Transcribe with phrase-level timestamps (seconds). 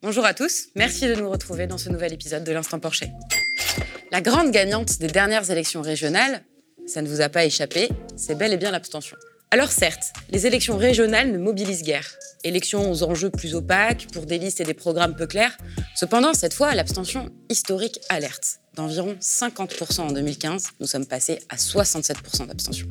[0.00, 3.10] Bonjour à tous, merci de nous retrouver dans ce nouvel épisode de l'Instant Porcher.
[4.12, 6.44] La grande gagnante des dernières élections régionales,
[6.86, 9.16] ça ne vous a pas échappé, c'est bel et bien l'abstention.
[9.50, 12.14] Alors certes, les élections régionales ne mobilisent guère.
[12.44, 15.58] Élections aux enjeux plus opaques, pour des listes et des programmes peu clairs.
[15.96, 18.60] Cependant, cette fois, l'abstention historique alerte.
[18.74, 22.86] D'environ 50% en 2015, nous sommes passés à 67% d'abstention.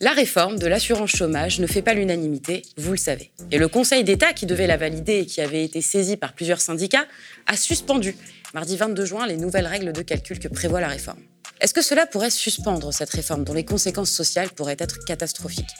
[0.00, 3.32] La réforme de l'assurance chômage ne fait pas l'unanimité, vous le savez.
[3.50, 6.60] Et le Conseil d'État, qui devait la valider et qui avait été saisi par plusieurs
[6.60, 7.06] syndicats,
[7.48, 8.16] a suspendu,
[8.54, 11.18] mardi 22 juin, les nouvelles règles de calcul que prévoit la réforme.
[11.60, 15.74] Est-ce que cela pourrait suspendre cette réforme dont les conséquences sociales pourraient être catastrophiques?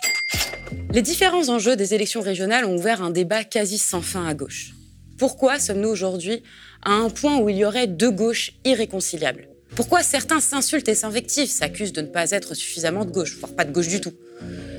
[0.91, 4.73] Les différents enjeux des élections régionales ont ouvert un débat quasi sans fin à gauche.
[5.17, 6.43] Pourquoi sommes-nous aujourd'hui
[6.83, 9.49] à un point où il y aurait deux gauches irréconciliables?
[9.79, 13.65] Pourquoi certains s'insultent et s'invectivent, s'accusent de ne pas être suffisamment de gauche, voire pas
[13.65, 14.13] de gauche du tout?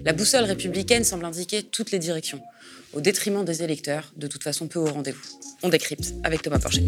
[0.03, 2.41] La boussole républicaine semble indiquer toutes les directions,
[2.91, 5.23] au détriment des électeurs, de toute façon peu au rendez-vous.
[5.63, 6.84] On décrypte avec Thomas Porcher.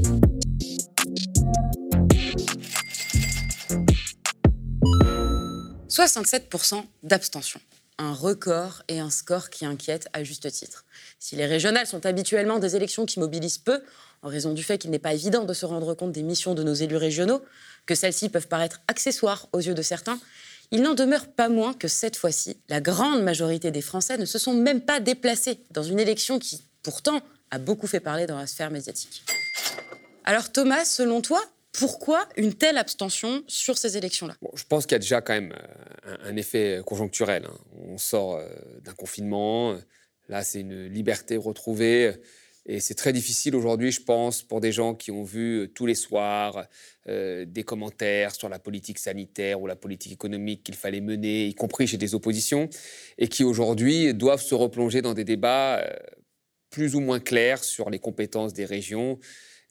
[5.88, 7.62] 67% d'abstention.
[7.98, 10.84] Un record et un score qui inquiète à juste titre.
[11.18, 13.82] Si les régionales sont habituellement des élections qui mobilisent peu,
[14.22, 16.64] en raison du fait qu'il n'est pas évident de se rendre compte des missions de
[16.64, 17.42] nos élus régionaux,
[17.86, 20.20] que celles-ci peuvent paraître accessoires aux yeux de certains,
[20.72, 24.40] il n'en demeure pas moins que cette fois-ci, la grande majorité des Français ne se
[24.40, 28.48] sont même pas déplacés dans une élection qui, pourtant, a beaucoup fait parler dans la
[28.48, 29.24] sphère médiatique.
[30.24, 34.36] Alors Thomas, selon toi, pourquoi une telle abstention sur ces élections-là?
[34.54, 35.54] Je pense qu'il y a déjà quand même
[36.08, 37.46] euh, un, effet conjoncturel.
[37.46, 37.58] Hein.
[37.88, 38.48] On sort euh,
[38.82, 39.76] d'un confinement,
[40.30, 42.14] là c'est une liberté retrouvée.
[42.72, 45.86] Et c'est très difficile aujourd'hui, je pense, pour des gens qui ont vu euh, tous
[45.86, 46.66] les soirs
[47.08, 51.88] des commentaires sur la politique sanitaire ou la politique économique qu'il fallait mener, y compris
[51.88, 52.70] chez des oppositions,
[53.18, 55.84] et qui aujourd'hui doivent se replonger dans des débats
[56.70, 59.20] plus ou moins clairs sur les compétences des régions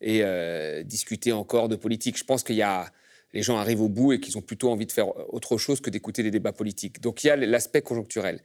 [0.01, 2.17] et euh, discuter encore de politique.
[2.17, 2.91] Je pense qu'il y a
[3.33, 5.91] les gens arrivent au bout et qu'ils ont plutôt envie de faire autre chose que
[5.91, 7.01] d'écouter des débats politiques.
[7.01, 8.41] Donc il y a l'aspect conjoncturel.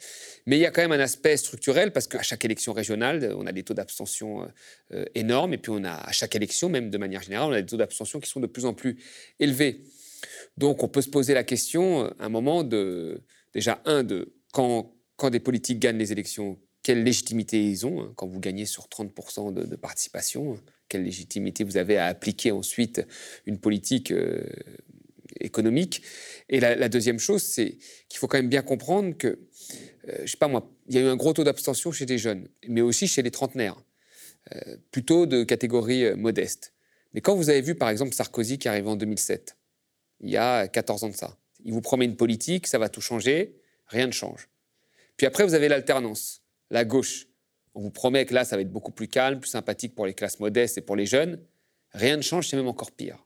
[0.46, 3.46] Mais il y a quand même un aspect structurel parce qu'à chaque élection régionale, on
[3.48, 4.48] a des taux d'abstention
[4.92, 7.62] euh, énormes et puis on a à chaque élection, même de manière générale, on a
[7.62, 8.98] des taux d'abstention qui sont de plus en plus
[9.40, 9.82] élevés.
[10.58, 13.24] Donc on peut se poser la question, un moment, de
[13.54, 18.14] déjà un de quand, quand des politiques gagnent les élections, quelle légitimité ils ont hein,
[18.16, 23.02] quand vous gagnez sur 30% de, participation quelle légitimité vous avez à appliquer ensuite
[23.48, 24.44] une politique euh,
[25.40, 26.04] économique.
[26.48, 29.40] Et la, deuxième chose, c'est qu'il faut quand même bien comprendre que,
[30.10, 32.20] euh, je sais pas moi, il y a eu un gros taux d'abstention chez des
[32.20, 33.78] jeunes, mais aussi chez les trentenaires,
[34.54, 36.72] euh, plutôt de catégorie modeste.
[37.16, 39.58] Mais quand vous avez vu par exemple Sarkozy qui arrive en 2007,
[40.22, 43.02] il y a 14 ans de ça, il vous promet une politique, ça va tout
[43.02, 43.56] changer,
[43.88, 44.50] rien ne change.
[45.18, 47.28] Puis après, vous avez l'alternance, la gauche,
[47.74, 50.14] on vous promet que là, ça va être beaucoup plus calme, plus sympathique pour les
[50.14, 51.40] classes modestes et pour les jeunes.
[51.92, 53.26] Rien ne change, c'est même encore pire.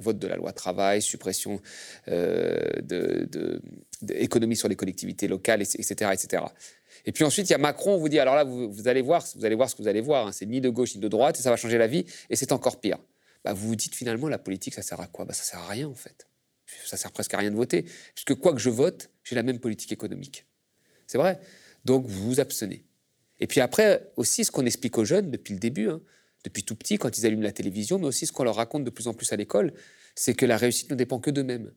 [0.00, 1.60] Vote de la loi travail, suppression
[2.08, 2.58] euh,
[4.54, 6.42] sur les collectivités locales, etc., etc.
[7.04, 9.24] Et puis ensuite, il y a Macron, on vous dit, alors là, vous, allez voir,
[9.36, 10.26] vous allez voir ce que vous allez voir.
[10.26, 10.32] Hein.
[10.32, 12.52] c'est ni de gauche ni de droite, et ça va changer la vie, et c'est
[12.52, 12.98] encore pire.
[13.44, 15.24] Bah, vous vous dites finalement, la politique, ça sert à quoi?
[15.26, 16.26] Bah, Ça sert à rien, en fait.
[16.86, 17.84] Ça sert presque à rien de voter.
[18.14, 20.46] Puisque quoi que je vote, j'ai la même politique économique.
[21.06, 21.38] C'est vrai?
[21.84, 22.84] Donc vous vous abstenez.
[23.40, 26.00] Et puis après, aussi ce qu'on explique aux jeunes depuis le début, hein,
[26.44, 28.90] depuis tout petit, quand ils allument la télévision, mais aussi ce qu'on leur raconte de
[28.90, 29.72] plus en plus à l'école,
[30.14, 31.72] c'est que la réussite ne dépend que d'eux-mêmes.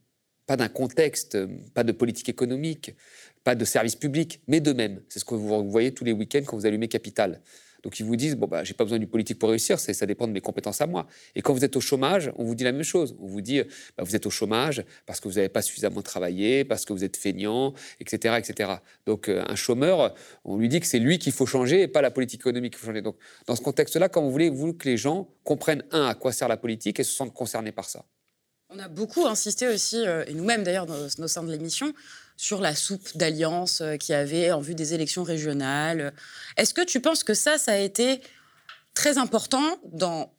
[0.45, 2.95] Pas d'un contexte, euh, pas de politique économique,
[3.44, 5.01] pas de service public, mais d'eux-mêmes.
[5.09, 7.41] C'est ce que vous voyez tous les week-ends quand vous allumez Capital.
[7.88, 10.28] Donc ils vous disent bon bah j'ai pas besoin du politique pour réussir, ça dépend
[10.28, 11.08] de mes compétences à moi.
[11.36, 13.16] Et quand vous êtes au chômage, on vous dit la même chose.
[13.22, 13.62] On vous dit
[13.98, 17.06] bah, vous êtes au chômage parce que vous n'avez pas suffisamment travaillé, parce que vous
[17.06, 18.74] êtes feignant, etc., etc.
[19.06, 22.02] Donc euh, un chômeur, on lui dit que c'est lui qu'il faut changer et pas
[22.02, 23.02] la politique économique qu'il faut changer.
[23.02, 23.16] Donc
[23.46, 26.50] dans ce contexte-là, comment vous voulez vous que les gens comprennent un à quoi sert
[26.50, 28.04] la politique et se sentent concernés par ça?
[28.69, 31.94] On a beaucoup insisté aussi, euh, et nous-mêmes d'ailleurs au sein de l'émission,
[32.38, 36.14] sur la soupe d'alliance euh, qui avait en vue des élections régionales.
[36.56, 38.22] Est-ce que tu penses que ça, ça a été
[38.94, 40.31] très important dans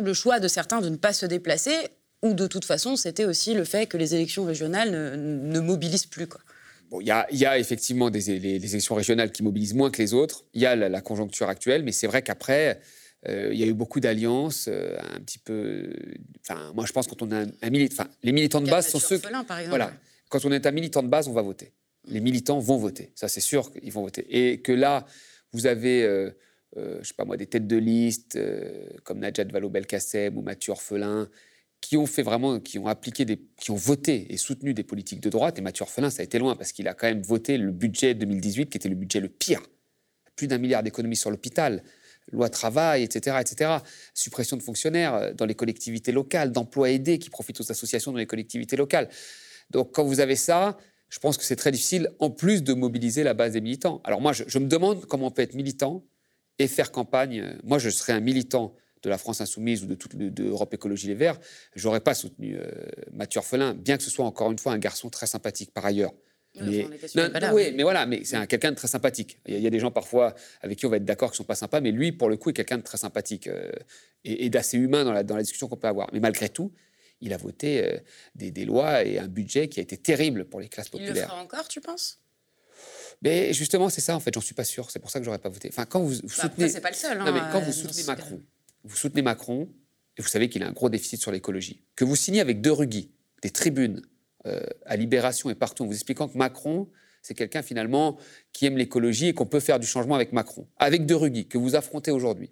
[0.00, 1.76] le choix de certains de ne pas se déplacer
[2.22, 6.26] ou de toute façon, c'était aussi le fait que les élections régionales ne, mobilisent plus
[6.26, 6.40] quoi?
[7.00, 10.44] Il y, a, effectivement des les, élections régionales qui mobilisent moins que les autres.
[10.52, 12.82] Il y a la, conjoncture actuelle, mais c'est vrai qu'après,
[13.26, 15.90] euh, il y a eu beaucoup d'alliances, euh, un petit peu.
[16.42, 19.18] Enfin, moi, je pense quand on a un, enfin, les militants de base sont ceux.
[19.18, 19.68] par exemple.
[19.70, 19.92] Voilà,
[20.32, 21.74] quand on est un militant de base, on va voter.
[22.06, 24.24] Les militants vont voter, ça c'est sûr qu'ils vont voter.
[24.30, 25.04] Et que là,
[25.52, 26.30] vous avez, euh,
[26.78, 30.72] euh, je sais pas moi, des têtes de liste euh, comme Najat Vallaud-Belkacem ou Mathieu
[30.72, 31.28] Orphelin,
[31.82, 35.20] qui ont fait vraiment, qui ont appliqué, des, qui ont voté et soutenu des politiques
[35.20, 35.58] de droite.
[35.58, 38.14] Et Mathieu Orphelin, ça a été loin parce qu'il a quand même voté le budget
[38.14, 39.60] 2018, qui était le budget le pire.
[40.34, 41.82] Plus d'un milliard d'économies sur l'hôpital,
[42.30, 43.70] loi travail, etc., etc.,
[44.14, 48.18] suppression de fonctionnaires euh, dans les collectivités locales, d'emplois aidés qui profitent aux associations dans
[48.18, 49.08] les collectivités locales.
[49.72, 50.76] Donc quand vous avez ça,
[51.08, 54.00] je pense que c'est très difficile, en plus de mobiliser la base des militants.
[54.04, 56.04] Alors moi, je, me demande comment on peut être militant
[56.58, 57.58] et faire campagne.
[57.64, 61.14] Moi, je serais un militant de la France Insoumise ou de toute d'Europe Écologie Les
[61.14, 61.40] Verts,
[61.74, 62.70] j'aurais pas soutenu euh,
[63.12, 66.12] Mathieu Orphelin, bien que ce soit encore une fois un garçon très sympathique par ailleurs.
[66.60, 66.86] Mais,
[67.52, 69.38] oui, mais voilà, mais c'est quelqu'un de très sympathique.
[69.46, 71.54] Il y, a, des gens parfois avec qui on va être d'accord qui sont pas
[71.54, 73.72] sympas, mais lui, pour le coup, est quelqu'un de très sympathique euh,
[74.24, 76.10] et, d'assez humain dans la, dans la discussion qu'on peut avoir.
[76.12, 76.70] Mais malgré tout,
[77.22, 77.98] il a voté euh,
[78.34, 81.14] des, lois et un budget qui a été terrible pour les classes populaires.
[81.14, 82.18] Il le fera encore, tu penses?
[83.22, 84.34] Mais justement, c'est ça en fait.
[84.34, 84.90] J'en suis pas sûr.
[84.90, 85.68] C'est pour ça que j'aurais pas voté.
[85.68, 87.18] Enfin, quand vous, bah, soutenez, c'est pas le seul.
[87.18, 88.42] non, mais quand vous soutenez Macron,
[88.84, 89.68] vous soutenez Macron
[90.18, 92.72] et vous savez qu'il a un gros déficit sur l'écologie, que vous signez avec deux
[92.72, 94.02] rugis, des tribunes
[94.46, 96.88] euh, à Libération et partout, en vous expliquant que Macron,
[97.22, 98.18] c'est quelqu'un finalement
[98.52, 101.56] qui aime l'écologie et qu'on peut faire du changement avec Macron, avec De Rugy, que
[101.56, 102.50] vous affrontez aujourd'hui.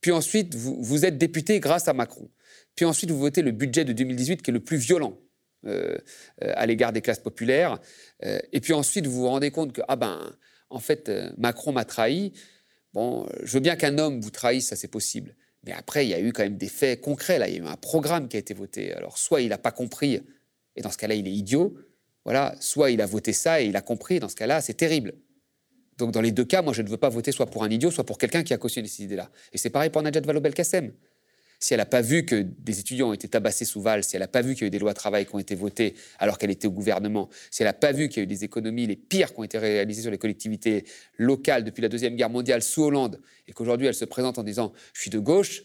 [0.00, 2.28] Puis ensuite, vous, vous, êtes député grâce à Macron.
[2.74, 5.18] Puis ensuite, vous votez le budget de 2018 qui est le plus violent
[5.66, 5.98] euh,
[6.42, 7.78] euh, à l'égard des classes populaires.
[8.22, 10.36] et puis ensuite, vous vous rendez compte que, ah ben,
[10.70, 12.32] en fait, Macron m'a trahi.
[12.92, 15.34] Bon, je veux bien qu'un homme vous trahisse, ça c'est possible.
[15.64, 17.38] Mais après, il y a eu quand même des faits concrets.
[17.38, 18.94] Là, il y a eu un programme qui a été voté.
[18.94, 20.20] Alors, soit il n'a pas compris
[20.76, 21.76] et dans ce cas-là, il est idiot.
[22.24, 25.14] Voilà, soit il a voté ça et il a compris, dans ce cas-là, c'est terrible.
[25.96, 27.90] Donc dans les deux cas, moi je ne veux pas voter soit pour un idiot,
[27.90, 29.30] soit pour quelqu'un qui a cautionné ces idées-là.
[29.52, 30.92] Et c'est pareil pour Najat Vallaud-Belkacem.
[31.62, 34.22] Si elle n'a pas vu que des étudiants ont été tabassés sous Val, si elle
[34.22, 35.94] n'a pas vu qu'il y a eu des lois de travail qui ont été votées
[36.18, 38.44] alors qu'elle était au gouvernement, si elle n'a pas vu qu'il y a eu des
[38.44, 40.84] économies les pires qui ont été réalisées sur les collectivités
[41.18, 44.72] locales depuis la Deuxième Guerre mondiale sous Hollande, et qu'aujourd'hui elle se présente en disant
[44.94, 45.64] je suis de gauche,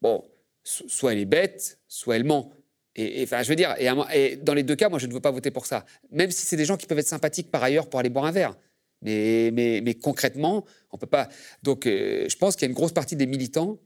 [0.00, 0.24] bon,
[0.64, 2.50] soit elle est bête, soit elle ment.
[2.98, 5.30] Et, enfin, je veux dire, et, dans les deux cas, moi, je ne veux pas
[5.30, 5.84] voter pour ça.
[6.10, 8.32] Même si c'est des gens qui peuvent être sympathiques par ailleurs pour aller boire un
[8.32, 8.56] verre.
[9.02, 11.28] Mais, mais, mais concrètement, on peut pas.
[11.62, 13.78] Donc, euh, je pense qu'il y a une grosse partie des militants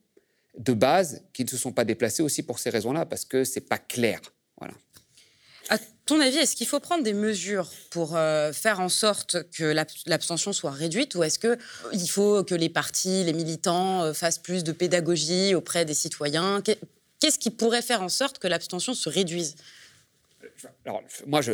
[0.58, 3.61] de base qui ne se sont pas déplacés aussi pour ces raisons-là, parce que c'est
[3.61, 4.20] pas clair.
[4.58, 4.75] Voilà.
[5.69, 9.73] À ton avis, est-ce qu'il faut prendre des mesures pour euh, faire en sorte que
[10.06, 14.64] l'abstention soit réduite ou est-ce qu'il faut que les partis, les militants euh, fassent plus
[14.64, 16.61] de pédagogie auprès des citoyens?
[17.20, 19.55] Qu'est-ce qui pourrait faire en sorte que l'abstention se réduise?
[20.85, 21.53] Alors, moi, je,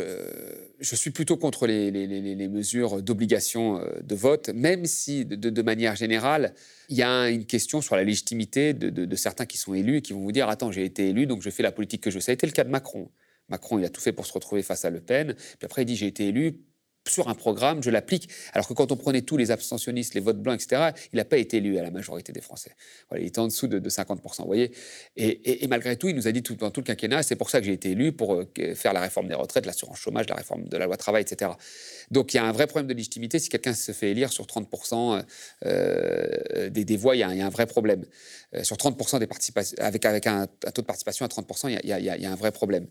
[0.79, 5.95] je, suis plutôt contre les, les, mesures d'obligation euh, de vote, même si, de, manière
[5.95, 6.53] générale,
[6.89, 10.01] il y a une question sur la légitimité de, de, certains qui sont élus et
[10.01, 12.15] qui vont vous dire Attends, j'ai été élu, donc je fais la politique que je
[12.15, 12.21] veux.
[12.21, 13.09] Ça a été le cas de Macron.
[13.49, 15.33] Macron, il a tout fait pour se retrouver face à Le Pen.
[15.33, 16.59] Puis après, il dit J'ai été élu
[17.09, 18.29] sur un programme, je l'applique.
[18.53, 21.37] Alors que quand on prenait tous les abstentionnistes, les votes blancs, etc., il n'a pas
[21.37, 22.71] été élu à la majorité des Français.
[23.15, 24.71] Il était en dessous de, 50%, vous voyez.
[25.15, 27.59] Et, malgré tout, il nous a dit tout, dans tout le quinquennat, c'est pour ça
[27.59, 30.67] que j'ai été élu, pour euh, faire la réforme des retraites, l'assurance chômage, la réforme
[30.67, 31.51] de la loi travail, etc.
[32.11, 33.39] Donc il y a un vrai problème de légitimité.
[33.39, 35.23] Si quelqu'un se fait élire sur 30%
[35.65, 38.05] euh, des, voix, il y, a, un vrai problème.
[38.55, 42.31] Euh, sur 30% des participations, avec, un, taux de participation à 30%, il y, a,
[42.31, 42.87] un vrai problème.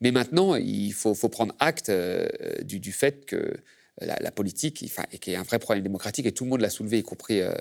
[0.00, 2.28] Mais maintenant, il faut, prendre acte euh,
[2.62, 3.51] du, fait que
[4.00, 4.82] la, politique,
[5.12, 7.02] et qu'il y a un vrai problème démocratique, et tout le monde l'a soulevé, y
[7.02, 7.52] compris euh,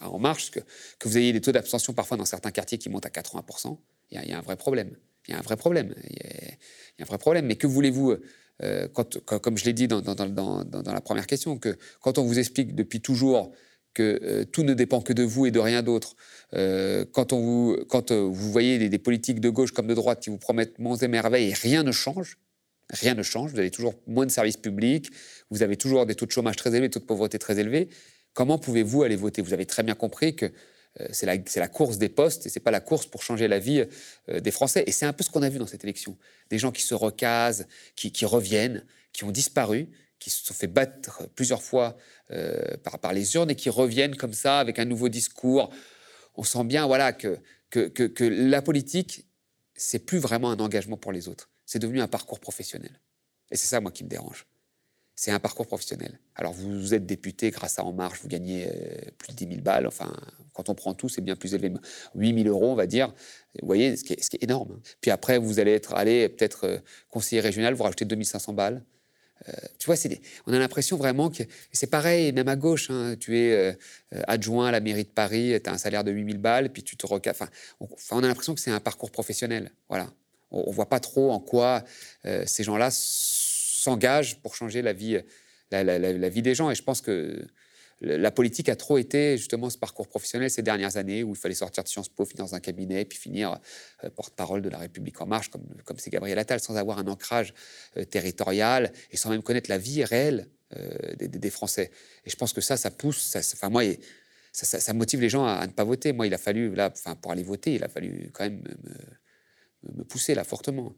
[0.00, 0.60] En Marche, que,
[1.04, 3.78] vous ayez des taux d'abstention parfois dans certains quartiers qui montent à 80%,
[4.10, 4.96] il y, a un vrai problème.
[5.26, 5.94] Il y a un vrai problème.
[6.08, 7.46] Il y, a un vrai problème.
[7.46, 8.16] Mais que voulez-vous
[8.62, 12.74] euh, quand, comme je l'ai dit dans, la première question, que quand on vous explique
[12.74, 13.52] depuis toujours
[13.96, 16.16] que euh, tout ne dépend que de vous et de rien d'autre.
[16.52, 20.20] Euh, quand, on vous, quand euh, vous voyez des, politiques de gauche comme de droite
[20.20, 22.38] qui vous promettent monts et merveilles et rien ne change,
[22.90, 25.10] rien ne change, vous avez toujours moins de services publics,
[25.50, 27.88] vous avez toujours des taux de chômage très élevés, des taux de pauvreté très élevés,
[28.34, 29.42] comment pouvez-vous aller voter?
[29.42, 30.52] Vous avez très bien compris que
[31.10, 33.84] c'est la, course des postes et c'est pas la course pour changer la vie
[34.28, 34.82] des Français.
[34.86, 36.16] Et c'est un peu ce qu'on a vu dans cette élection.
[36.48, 37.66] Des gens qui se recasent,
[37.96, 41.96] qui, reviennent, qui ont disparu, qui se sont fait battre plusieurs fois
[42.30, 45.70] euh, par, les urnes et qui reviennent comme ça avec un nouveau discours.
[46.34, 47.38] On sent bien voilà, que,
[47.70, 49.26] que, que, la politique,
[49.74, 51.50] c'est plus vraiment un engagement pour les autres.
[51.66, 53.00] C'est devenu un parcours professionnel.
[53.50, 54.46] Et c'est ça, moi, qui me dérange.
[55.18, 56.18] C'est un parcours professionnel.
[56.34, 59.60] Alors, vous, êtes député grâce à En Marche, vous gagnez euh, plus de 10 000
[59.62, 59.86] balles.
[59.86, 60.14] Enfin,
[60.52, 61.72] quand on prend tout, c'est bien plus élevé.
[62.14, 63.14] 8 000 euros, on va dire.
[63.60, 64.78] Vous voyez, ce qui est, énorme.
[65.00, 68.84] Puis après, vous allez être allé peut-être euh, conseiller régional, vous rajoutez 2 500 balles.
[69.48, 69.96] Euh, tu vois,
[70.46, 71.42] on a l'impression vraiment que
[71.72, 72.90] c'est pareil, même à gauche.
[72.90, 73.76] Hein, tu es
[74.26, 76.96] adjoint à la mairie de Paris, tu as un salaire de 8000 balles, puis tu
[76.96, 77.48] te enfin,
[77.80, 79.72] on, on a l'impression que c'est un parcours professionnel.
[79.88, 80.10] Voilà.
[80.50, 81.84] On ne voit pas trop en quoi
[82.24, 85.20] euh, ces gens-là s'engagent pour changer la vie,
[85.70, 86.70] la, vie des gens.
[86.70, 87.46] Et je pense que
[88.00, 91.54] la politique a trop été justement ce parcours professionnel ces dernières années où il fallait
[91.54, 93.58] sortir de Sciences Po, finir dans un cabinet, puis finir
[94.04, 97.54] euh, porte-parole de la République en marche, comme c'est Gabriel Attal, sans avoir un ancrage
[97.96, 100.48] euh, territorial et sans même connaître la vie réelle
[101.16, 101.92] des, Français.
[102.24, 103.36] Et je pense que ça, ça pousse.
[103.36, 103.84] enfin moi,
[104.50, 106.12] ça, motive les gens à, ne pas voter.
[106.12, 108.64] Moi, il a fallu, là, enfin, pour aller voter, il a fallu quand même
[109.94, 110.94] me, pousser là fortement.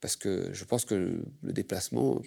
[0.00, 2.22] Parce que je pense que le déplacement.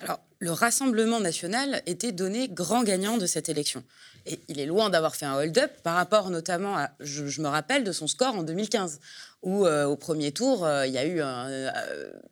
[0.00, 3.84] Alors, le Rassemblement national était donné grand gagnant de cette élection.
[4.26, 7.84] Et il est loin d'avoir fait un hold-up par rapport notamment à, je, me rappelle
[7.84, 9.00] de son score en 2015,
[9.42, 11.70] où euh, au premier tour, euh, il y a eu un, euh,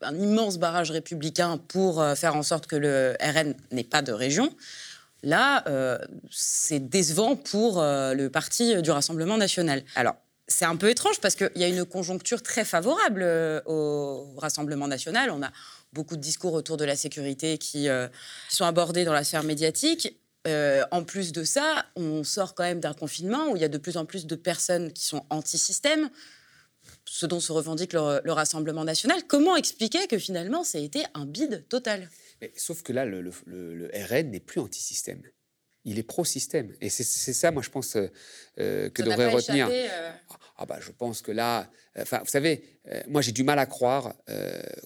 [0.02, 4.54] immense barrage républicain pour faire en sorte que le RN n'ait pas de région.
[5.22, 5.64] Là,
[6.30, 9.82] c'est décevant pour le parti du Rassemblement national.
[9.94, 10.16] Alors,
[10.50, 13.24] c'est un peu étrange parce qu'il y a une conjoncture très favorable
[13.66, 15.30] au Rassemblement national.
[15.30, 15.50] On a
[15.92, 18.08] beaucoup de discours autour de la sécurité qui euh,
[18.48, 20.18] sont abordés dans la sphère médiatique.
[20.46, 23.68] Euh, en plus de ça, on sort quand même d'un confinement où il y a
[23.68, 26.08] de plus en plus de personnes qui sont anti-système,
[27.04, 29.20] ce dont se revendique le, Rassemblement national.
[29.28, 32.08] Comment expliquer que finalement, ça a été un bide total?
[32.56, 35.22] Sauf que là, le, le RN n'est plus anti-système
[35.84, 36.72] il est pro-système.
[36.80, 38.08] Et c'est ça, moi, je pense, euh,
[38.58, 39.68] euh que devrait retenir.
[39.70, 40.10] Euh.
[40.56, 42.62] Ah bah, je pense que là, enfin, vous savez,
[43.08, 44.14] moi, j'ai du mal à croire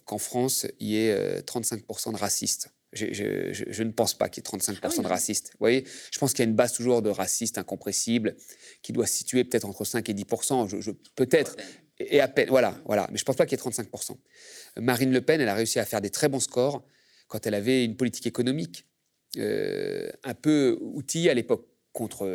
[0.04, 2.70] qu'en France, il y ait 35% de racistes.
[2.92, 5.50] Je, je, ne pense pas qu'il y ait 35% ah de racistes.
[5.54, 8.36] Vous voyez, je pense qu'il y a une base toujours de racistes incompressibles
[8.82, 10.80] qui doit se situer peut-être entre 5 et 10%.
[10.80, 11.56] Je, peut-être.
[11.98, 13.08] Et à peine, voilà, voilà.
[13.10, 14.16] Mais je ne pense pas qu'il y ait 35%.
[14.76, 16.84] Marine Le Pen, elle a réussi à faire des très bons scores
[17.26, 18.86] quand elle avait une politique économique
[19.36, 22.26] un peu outillé à l'époque contre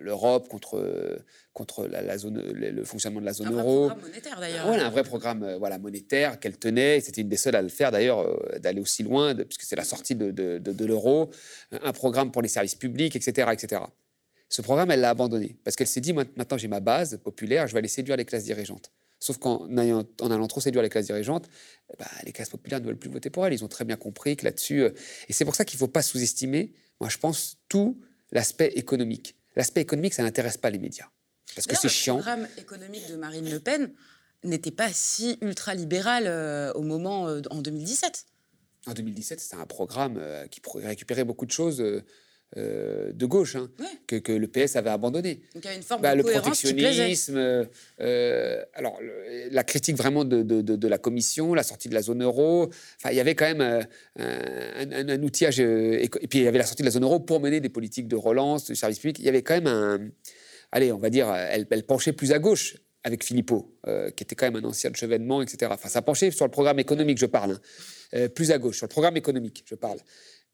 [0.00, 3.84] l'Europe, contre, contre la, zone, le fonctionnement de la zone euro.
[3.84, 4.66] Un vrai programme monétaire d'ailleurs.
[4.66, 7.00] Voilà, un vrai programme euh, voilà, monétaire qu'elle tenait.
[7.00, 9.84] C'était une des seules à le faire d'ailleurs, euh, d'aller aussi loin, puisque c'est la
[9.84, 11.30] sortie de, de, de l'euro.
[11.70, 13.50] Un programme pour les services publics, etc.
[13.52, 13.82] etc.
[14.48, 17.72] Ce programme, elle l'a abandonné parce qu'elle s'est dit maintenant j'ai ma base populaire, je
[17.72, 18.90] vais aller séduire les classes dirigeantes.
[19.22, 21.48] Sauf qu'en en allant trop séduire les classes dirigeantes,
[21.96, 23.52] ben, les classes populaires ne veulent plus voter pour elle.
[23.52, 24.82] Ils ont très bien compris que là-dessus.
[24.82, 24.90] Euh,
[25.28, 28.00] et c'est pour ça qu'il ne faut pas sous-estimer, moi je pense, tout
[28.32, 29.36] l'aspect économique.
[29.54, 31.06] L'aspect économique, ça n'intéresse pas les médias.
[31.54, 32.16] Parce que c'est chiant.
[32.16, 33.92] Le programme économique de Marine Le Pen
[34.42, 38.26] n'était pas si ultra-libéral euh, au moment euh, en 2017.
[38.88, 41.80] En 2017, c'était un programme qui récupérait beaucoup de choses
[42.58, 43.70] euh, de gauche hein,
[44.06, 45.40] que, le PS avait abandonné.
[45.54, 47.66] Donc il y a une forme bah, de le protectionnisme,
[48.00, 48.98] euh, alors
[49.50, 52.68] la critique vraiment de, la Commission, la sortie de la zone euro.
[52.98, 53.86] Enfin, il y avait quand même
[54.20, 57.40] euh, un, outillage et, puis il y avait la sortie de la zone euro pour
[57.40, 59.18] mener des politiques de relance, de service public.
[59.20, 60.10] Il y avait quand même un,
[60.72, 63.74] allez, on va dire, elle, penchait plus à gauche avec Philippot,
[64.14, 65.72] qui était quand même un ancien chevènement, etc.
[65.74, 67.58] Enfin, ça penchait sur le programme économique, je parle,
[68.12, 68.28] hein.
[68.34, 69.98] plus à gauche, sur le programme économique, je parle.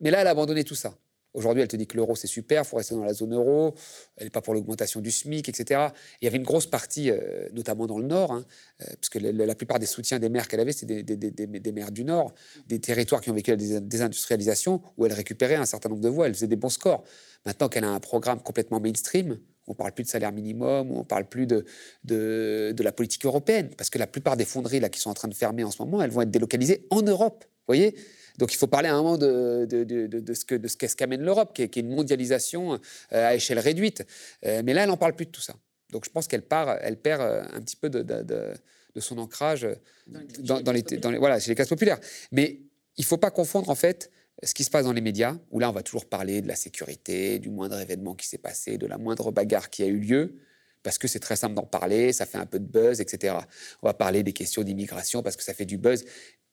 [0.00, 0.94] Mais là, elle a abandonné tout ça.
[1.38, 3.72] Aujourd'hui, elle te dit que l'euro, c'est super, il faut rester dans la zone euro,
[4.16, 5.90] elle n'est pas pour l'augmentation du SMIC, etc.
[6.20, 8.44] Il y avait une grosse partie, euh, notamment dans le Nord, hein,
[8.82, 12.02] euh, parce que la, plupart des soutiens des maires qu'elle avait, c'était des, maires du
[12.02, 12.34] Nord,
[12.66, 16.26] des territoires qui ont vécu la désindustrialisation, où elle récupérait un certain nombre de voix,
[16.26, 17.04] elle faisait des bons scores.
[17.46, 20.98] Maintenant qu'elle a un programme complètement mainstream, on ne parle plus de salaire minimum, on
[20.98, 21.64] ne parle plus de,
[22.02, 25.14] de, de, la politique européenne, parce que la plupart des fonderies là, qui sont en
[25.14, 27.44] train de fermer en ce moment, elles vont être délocalisées en Europe.
[27.46, 27.94] Vous voyez?
[28.38, 31.76] Donc il faut parler à un moment de, de, ce qu'est-ce qu'amène l'Europe, qui, est
[31.76, 32.78] une mondialisation euh,
[33.10, 34.06] à échelle réduite.
[34.46, 35.54] Euh, mais là, elle n'en parle plus de tout ça.
[35.90, 38.54] Donc je pense qu'elle part, elle perd euh, un petit peu de,
[39.00, 39.66] son ancrage
[40.06, 41.98] dans, les, dans, les, voilà, chez les classes populaires.
[42.32, 42.60] Mais
[42.96, 44.10] il ne faut pas confondre en fait
[44.42, 46.56] ce qui se passe dans les médias, où là on va toujours parler de la
[46.56, 50.36] sécurité, du moindre événement qui s'est passé, de la moindre bagarre qui a eu lieu,
[50.82, 53.36] parce que c'est très simple d'en parler, ça fait un peu de buzz, etc.
[53.82, 56.04] On va parler des questions d'immigration parce que ça fait du buzz.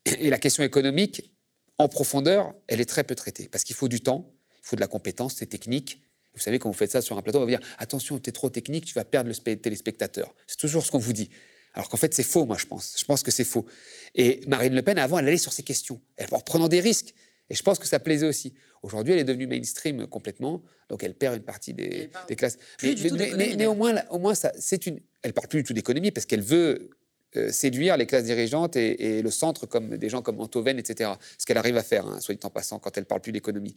[0.06, 1.35] Et la question économique,
[1.77, 4.82] en profondeur, elle est très peu traitée parce qu'il faut du temps, il faut de
[4.82, 6.01] la compétence, c'est technique.
[6.34, 8.29] Vous savez, quand vous faites ça sur un plateau, on va vous dire attention, tu
[8.29, 10.34] es trop technique, tu vas perdre le téléspectateur.
[10.48, 11.29] C'est toujours ce qu'on vous dit.
[11.74, 12.96] Alors qu'en fait, c'est faux, moi, je pense.
[12.98, 13.65] Je pense que c'est faux.
[14.15, 17.13] Et Marine Le Pen, avant, elle allait sur ces questions, elle, en prenant des risques.
[17.50, 18.53] Et je pense que ça plaisait aussi.
[18.82, 22.58] Aujourd'hui, elle est devenue mainstream complètement, donc elle perd une partie des, classes.
[22.82, 22.96] Mais,
[23.58, 25.00] mais, au moins, au moins ça, c'est une.
[25.22, 26.89] Elle parle plus du tout d'économie parce qu'elle veut
[27.38, 31.12] euh, séduire les classes dirigeantes et, le centre comme des gens comme Antoven, etc.
[31.38, 33.75] Ce qu'elle arrive à faire, hein, soit dit en passant, quand elle parle plus d'économie.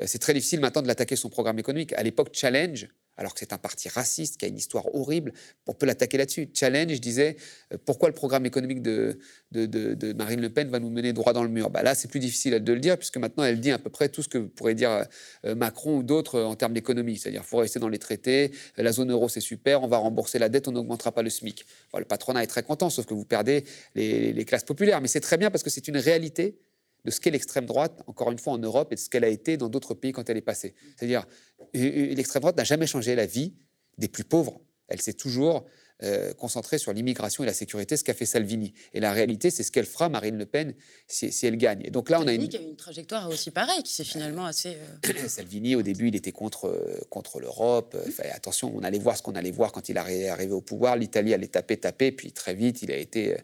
[0.00, 1.92] Euh, c'est très difficile maintenant de l'attaquer son programme économique.
[1.94, 5.32] À l'époque, Challenge, alors que c'est un parti raciste qui a une histoire horrible,
[5.66, 6.48] on peut l'attaquer là-dessus.
[6.52, 7.36] Challenge, je disais,
[7.72, 9.18] euh, pourquoi le programme économique de,
[9.52, 11.70] de, Marine Le Pen va nous mener droit dans le mur?
[11.70, 14.08] Bah Là, c'est plus difficile de le dire, puisque maintenant, elle dit à peu près
[14.08, 15.06] tout ce que pourrait dire
[15.44, 17.16] euh, Macron ou d'autres en termes d'économie.
[17.16, 20.48] C'est-à-dire, faut rester dans les traités, la zone euro, c'est super, on va rembourser la
[20.48, 21.64] dette, on n'augmentera pas le SMIC.
[21.96, 25.00] le patronat est très content, sauf que vous perdez les classes populaires.
[25.00, 26.58] Mais c'est très bien parce que c'est une réalité
[27.04, 29.28] de ce qu'est l'extrême droite, encore une fois en Europe, et de ce qu'elle a
[29.28, 30.74] été dans d'autres pays quand elle est passée.
[30.96, 31.26] C'est-à-dire,
[31.72, 33.54] l'extrême droite n'a jamais changé la vie
[33.98, 34.60] des plus pauvres.
[34.88, 35.64] Elle s'est toujours
[36.02, 38.74] euh, concentré sur l'immigration et la sécurité, ce qu'a fait Salvini.
[38.94, 40.74] Et la réalité, c'est ce qu'elle fera, Marine Le Pen,
[41.06, 41.82] si, elle gagne.
[41.84, 42.48] Et donc là, on a une...
[42.48, 44.76] qui a une trajectoire aussi pareille, qui s'est finalement assez...
[45.06, 47.96] Euh, Salvini, au début, il était contre, euh, contre l'Europe.
[48.32, 50.96] attention, on allait voir ce qu'on allait voir quand il est arrivé au pouvoir.
[50.96, 53.36] L'Italie allait taper, taper, puis très vite, il a été...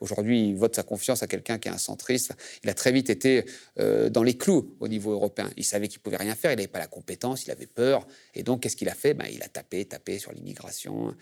[0.00, 2.32] Aujourd'hui, il vote sa confiance à quelqu'un qui est un centriste.
[2.62, 3.44] Il a très vite été
[3.76, 5.50] dans les clous au niveau européen.
[5.56, 8.06] Il savait qu'il pouvait rien faire, il n'avait pas la compétence, il avait peur.
[8.34, 9.14] Et donc, qu'est-ce qu'il a fait?
[9.14, 11.14] Ben, Il a tapé, tapé sur l'immigration,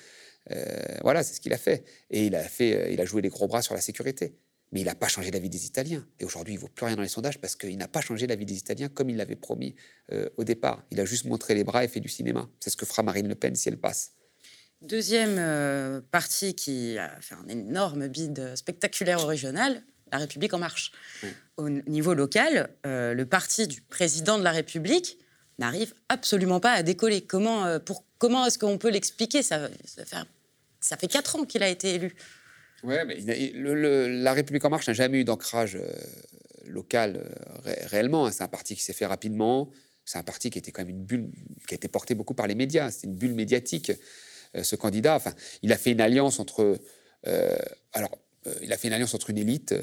[0.51, 1.85] euh, voilà, c'est ce qu'il a fait.
[2.11, 4.35] Et il a, fait, euh, il a joué les gros bras sur la sécurité.
[4.73, 6.07] Mais il n'a pas changé la vie des Italiens.
[6.19, 8.27] Et aujourd'hui, il ne vaut plus rien dans les sondages parce qu'il n'a pas changé
[8.27, 9.77] la vie des Italiens comme il l'avait promis
[10.13, 10.85] euh, au départ.
[10.91, 12.49] Il a juste montré les bras et fait du cinéma.
[12.61, 14.13] C'est ce que fera Marine Le Pen si elle passe.
[14.85, 20.93] Deuxième parti qui a fait un énorme bid spectaculaire au régional, La République en marche.
[21.57, 25.19] Au niveau local, le parti du président de la République
[25.59, 27.23] n'arrive absolument pas à décoller.
[27.23, 29.43] Comment, pour, comment est-ce qu'on peut l'expliquer?
[29.43, 30.17] Ça, ça, fait
[30.81, 32.15] ça fait quatre ans qu'il a été élu.
[32.83, 33.17] Oui, mais
[34.09, 35.89] la République en marche n'a jamais eu d'ancrage euh,
[36.67, 38.31] local euh, réellement.
[38.31, 39.71] C'est un parti qui s'est fait rapidement.
[40.05, 41.31] C'est un parti qui était quand même une bulle,
[41.67, 42.91] qui a été porté beaucoup par les médias.
[42.91, 43.93] C'est une bulle médiatique.
[44.57, 46.79] Euh, ce candidat, enfin, il a fait une alliance entre,
[47.93, 48.19] alors,
[48.61, 49.75] il a fait une alliance entre une élite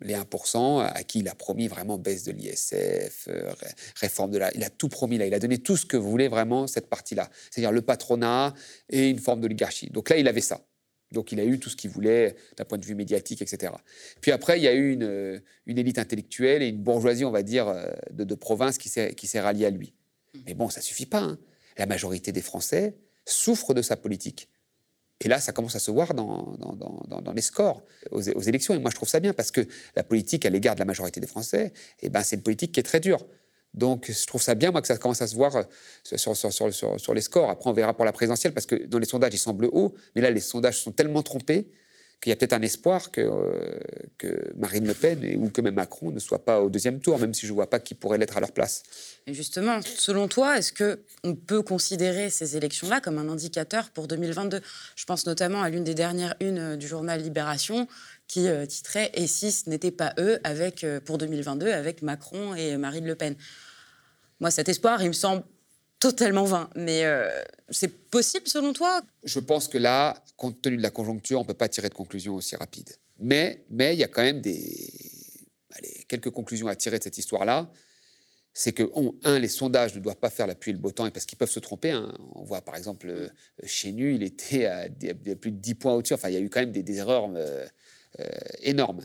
[0.00, 3.52] les 1%, à qui il a promis vraiment baisse de l'ISF, euh,
[3.96, 4.54] réforme de la...
[4.54, 7.30] Il a tout promis là, il a donné tout ce que voulait vraiment cette partie-là,
[7.50, 8.54] c'est-à-dire le patronat
[8.90, 9.88] et une forme d'oligarchie.
[9.90, 10.60] Donc là, il avait ça.
[11.12, 13.72] Donc il a eu tout ce qu'il voulait d'un point de vue médiatique, etc.
[14.20, 17.42] Puis après, il y a eu une, une élite intellectuelle et une bourgeoisie, on va
[17.42, 19.94] dire, euh, de, de province qui s'est ralliée à lui.
[20.34, 20.38] Mmh.
[20.46, 21.20] Mais bon, ça suffit pas.
[21.20, 21.38] Hein.
[21.78, 24.48] La majorité des Français souffrent de sa politique.
[25.20, 28.74] Et là, ça commence à se voir dans, dans, les scores aux, élections.
[28.74, 29.66] Et moi, je trouve ça bien parce que
[29.96, 32.80] la politique à l'égard de la majorité des Français, eh ben, c'est une politique qui
[32.80, 33.24] est très dure.
[33.72, 35.62] Donc, je trouve ça bien, moi, que ça commence à se voir euh,
[36.16, 37.50] sur, sur, sur les scores.
[37.50, 39.94] Après, on verra pour la présidentielle parce que dans les sondages, ils semblent hauts.
[40.14, 41.70] Mais là, les sondages sont tellement trompés
[42.24, 46.10] qu'il y a peut-être un espoir que, euh, Marine Le Pen ou que même Macron
[46.10, 48.38] ne soient pas au deuxième tour, même si je ne vois pas qui pourrait l'être
[48.38, 48.82] à leur place.
[49.26, 54.62] Justement, selon toi, est-ce qu'on peut considérer ces élections-là comme un indicateur pour 2022
[54.96, 57.86] Je pense notamment à l'une des dernières unes euh, du journal Libération
[58.26, 62.78] qui euh, titrait Et si ce n'était pas eux avec, pour 2022 avec Macron et
[62.78, 63.36] Marine Le Pen?
[64.40, 65.44] Moi, cet espoir, il me semble
[66.04, 66.68] totalement vain.
[66.76, 67.30] Mais euh,
[67.70, 69.00] c'est possible selon toi?
[69.22, 71.94] Je pense que là, compte tenu de la conjoncture, on ne peut pas tirer de
[71.94, 72.94] conclusions aussi rapides.
[73.18, 74.92] Mais il y a quand même des
[76.06, 77.70] quelques conclusions à tirer de cette histoire-là.
[78.52, 78.84] C'est que,
[79.24, 81.38] un, les sondages ne doivent pas faire la pluie et le beau temps, parce qu'ils
[81.38, 81.90] peuvent se tromper.
[81.90, 82.12] Hein.
[82.34, 83.28] On voit par exemple euh,
[83.64, 84.88] chez Nu, il était à,
[85.40, 86.14] plus de 10 points au-dessus.
[86.14, 87.66] Enfin, il y a eu quand même des, erreurs euh,
[88.60, 89.00] énormes.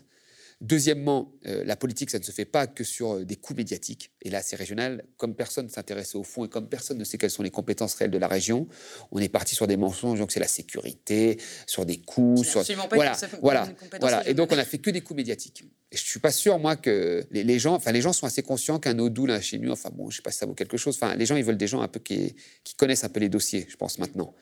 [0.61, 4.11] Deuxièmement, euh, la politique, ça ne se fait pas que sur euh, des coûts médiatiques.
[4.21, 5.05] Et là, c'est régional.
[5.15, 7.93] Comme personne ne s'intéresse au fond et comme personne ne sait quelles sont les compétences
[7.93, 8.67] réelles de la région,
[9.11, 10.19] on est parti sur des mensonges.
[10.19, 12.43] Donc, c'est la sécurité, sur des coûts.
[12.43, 12.65] Sur...
[12.65, 13.69] Pas voilà, voilà,
[14.01, 14.27] voilà.
[14.27, 15.63] Et donc, on a fait que des coûts médiatiques.
[15.93, 18.79] Et je suis pas sûr, moi, que les, gens, enfin, les gens sont assez conscients
[18.79, 20.99] qu'un Odoo, là, chez nous, enfin, bon, je sais pas si ça vaut quelque chose.
[21.01, 23.29] Enfin, les gens, ils veulent des gens un peu qui, qui connaissent un peu les
[23.29, 24.35] dossiers, je pense, maintenant.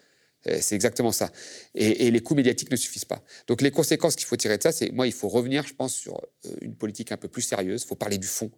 [0.48, 1.32] Euh, c'est exactement ça.
[1.74, 3.24] Et, les coûts médiatiques ne suffisent pas.
[3.48, 5.96] Donc les conséquences qu'il faut tirer de ça, c'est moi, il faut revenir, je pense,
[5.96, 7.84] sur euh, une politique un peu plus sérieuse.
[7.84, 8.52] Il faut parler du fond,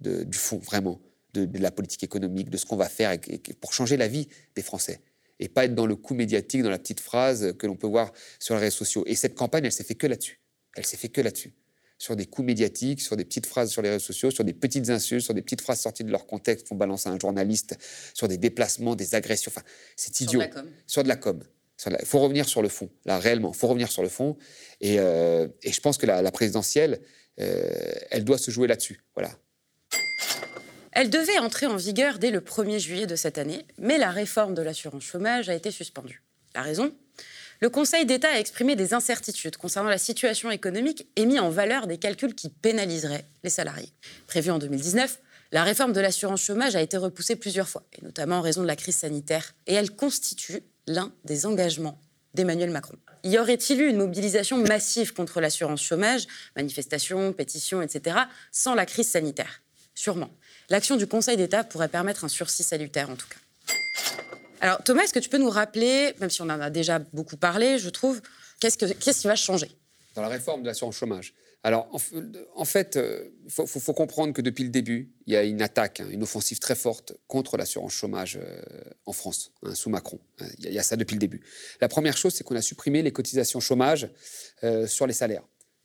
[0.00, 1.00] du fond vraiment,
[1.34, 3.16] de, la politique économique, de ce qu'on va faire
[3.60, 5.00] pour changer la vie des Français.
[5.40, 8.12] Et pas être dans le coup médiatique, dans la petite phrase que l'on peut voir
[8.40, 9.04] sur les réseaux sociaux.
[9.06, 10.40] Et cette campagne, elle s'est fait que là-dessus.
[10.74, 11.52] Elle s'est fait que là-dessus
[11.98, 14.88] sur des coups médiatiques, sur des petites phrases sur les réseaux sociaux, sur des petites
[14.88, 17.76] insultes, sur des petites phrases sorties de leur contexte qu'on balance à un journaliste,
[18.14, 19.50] sur des déplacements, des agressions.
[19.54, 20.42] Enfin, c'est idiot.
[20.86, 21.42] Sur de la com.
[21.86, 21.98] La.
[22.00, 23.52] Il faut revenir sur le fond, là, réellement.
[23.54, 24.36] Il faut revenir sur le fond.
[24.80, 27.00] Et, euh, je pense que la, présidentielle,
[27.40, 27.70] euh,
[28.10, 29.00] elle doit se jouer là-dessus.
[29.14, 29.30] Voilà.
[30.92, 34.54] Elle devait entrer en vigueur dès le 1er juillet de cette année, mais la réforme
[34.54, 36.24] de l'assurance chômage a été suspendue.
[36.54, 36.92] La raison?
[37.60, 41.86] Le Conseil d'État a exprimé des incertitudes concernant la situation économique et mis en valeur
[41.86, 43.92] des calculs qui pénaliseraient les salariés.
[44.26, 45.18] Prévu en 2019,
[45.50, 48.66] la réforme de l'assurance chômage a été repoussée plusieurs fois, et notamment en raison de
[48.66, 51.98] la crise sanitaire, et elle constitue l'un des engagements
[52.34, 52.96] d'Emmanuel Macron.
[53.24, 58.16] Y aurait-il eu une mobilisation massive contre l'assurance chômage, manifestations, pétitions, etc.,
[58.52, 59.62] sans la crise sanitaire?
[59.94, 60.30] Sûrement.
[60.70, 63.38] L'action du Conseil d'État pourrait permettre un sursis salutaire, en tout cas.
[64.60, 67.36] Alors Thomas, est-ce que tu peux nous rappeler, même si on en a déjà beaucoup
[67.36, 68.20] parlé, je trouve,
[68.60, 69.70] qu'est-ce, qui va changer?
[70.14, 71.34] Dans la réforme de l'assurance chômage.
[71.64, 75.60] Alors en, fait, il euh, faut, comprendre que depuis le début, il y a une
[75.60, 78.62] attaque, hein, une offensive très forte contre l'assurance chômage euh,
[79.06, 80.20] en France, hein, sous Macron.
[80.40, 81.42] Hein, il y, a ça depuis le début.
[81.80, 84.08] La première chose, c'est qu'on a supprimé les cotisations chômage
[84.62, 85.42] euh, sur les salaires.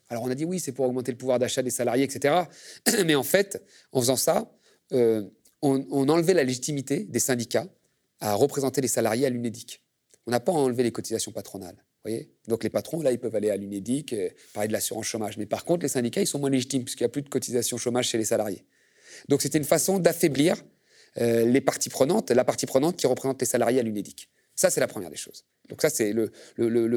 [0.10, 2.44] Alors on a dit oui, c'est pour augmenter le pouvoir d'achat des salariés, etc.
[3.06, 4.52] Mais en fait, en faisant ça,
[4.92, 7.68] on enlevait la légitimité des syndicats
[8.24, 9.84] à représenter les salariés à l'UNEDIC.
[10.26, 11.76] on n'a pas enlevé les cotisations patronales.
[12.06, 15.38] Voyez Donc les patrons, là, ils peuvent aller à l'UNEDIC, euh, parler de l'assurance chômage.
[15.38, 17.78] Mais par contre, les syndicats, ils sont moins légitimes puisqu'il n'y a plus de cotisation
[17.78, 18.66] chômage chez les salariés.
[19.28, 20.56] Donc c'était une façon d'affaiblir
[21.20, 24.30] euh, les parties prenantes, la partie prenante qui représente les salariés à l'UNEDIC.
[24.56, 25.44] Ça, c'est la première des choses.
[25.68, 26.32] Donc ça, c'est le,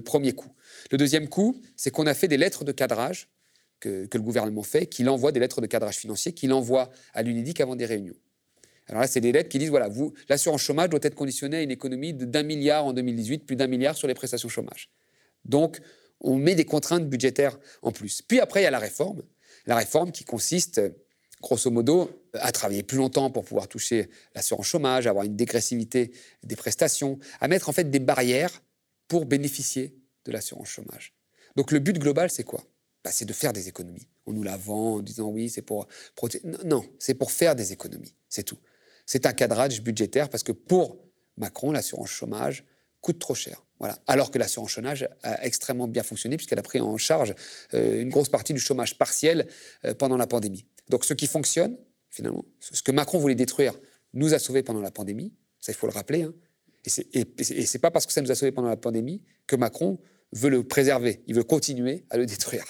[0.03, 0.51] premier coup.
[0.93, 3.29] Le deuxième coup, c'est qu'on a fait des lettres de cadrage
[3.81, 7.23] que, que le gouvernement fait, qu'il envoie des lettres de cadrage financier, qu'il envoie à
[7.23, 8.15] l'UNEDIC avant des réunions.
[8.88, 11.62] Alors là, c'est des lettres qui disent voilà, vous, l'assurance chômage doit être conditionnée à
[11.62, 14.90] une économie d'un milliard en 2018, plus d'un milliard sur les prestations chômage.
[15.44, 15.81] Donc,
[16.20, 18.22] on met des contraintes budgétaires en plus.
[18.22, 19.22] Puis après, il y a la réforme.
[19.66, 20.81] La réforme qui consiste,
[21.42, 26.12] grosso modo, à travailler plus longtemps pour pouvoir toucher l'assurance chômage, à avoir une dégressivité
[26.44, 28.62] des prestations, à mettre en fait des barrières
[29.09, 31.14] pour bénéficier de l'assurance chômage.
[31.57, 32.62] Donc le but global, c'est quoi?
[33.05, 34.07] Bah, C'est de faire des économies.
[34.27, 36.44] On nous la vend en disant oui, c'est pour protéger.
[36.64, 38.14] Non, c'est pour faire des économies.
[38.29, 38.59] C'est tout
[39.07, 40.99] c'est un cadrage budgétaire parce que pour
[41.37, 42.64] Macron, l'assurance chômage
[43.01, 43.64] coûte trop cher.
[43.79, 43.99] Voilà.
[44.07, 47.35] Alors que l'assurance chômage a extrêmement bien fonctionné puisqu'elle a pris en charge
[47.75, 49.47] euh, une grosse partie du chômage partiel
[49.85, 50.66] euh, pendant la pandémie.
[50.88, 51.77] Donc ce qui fonctionne,
[52.11, 53.75] finalement, ce que Macron voulait détruire,
[54.14, 55.35] nous a sauvés pendant la pandémie.
[55.61, 56.23] Ça, il faut le rappeler.
[56.23, 56.35] Hein.
[56.85, 59.99] Et ce n'est pas parce que ça nous a sauvés pendant la pandémie que Macron
[60.33, 61.23] veut le préserver.
[61.27, 62.64] Il veut continuer à le détruire.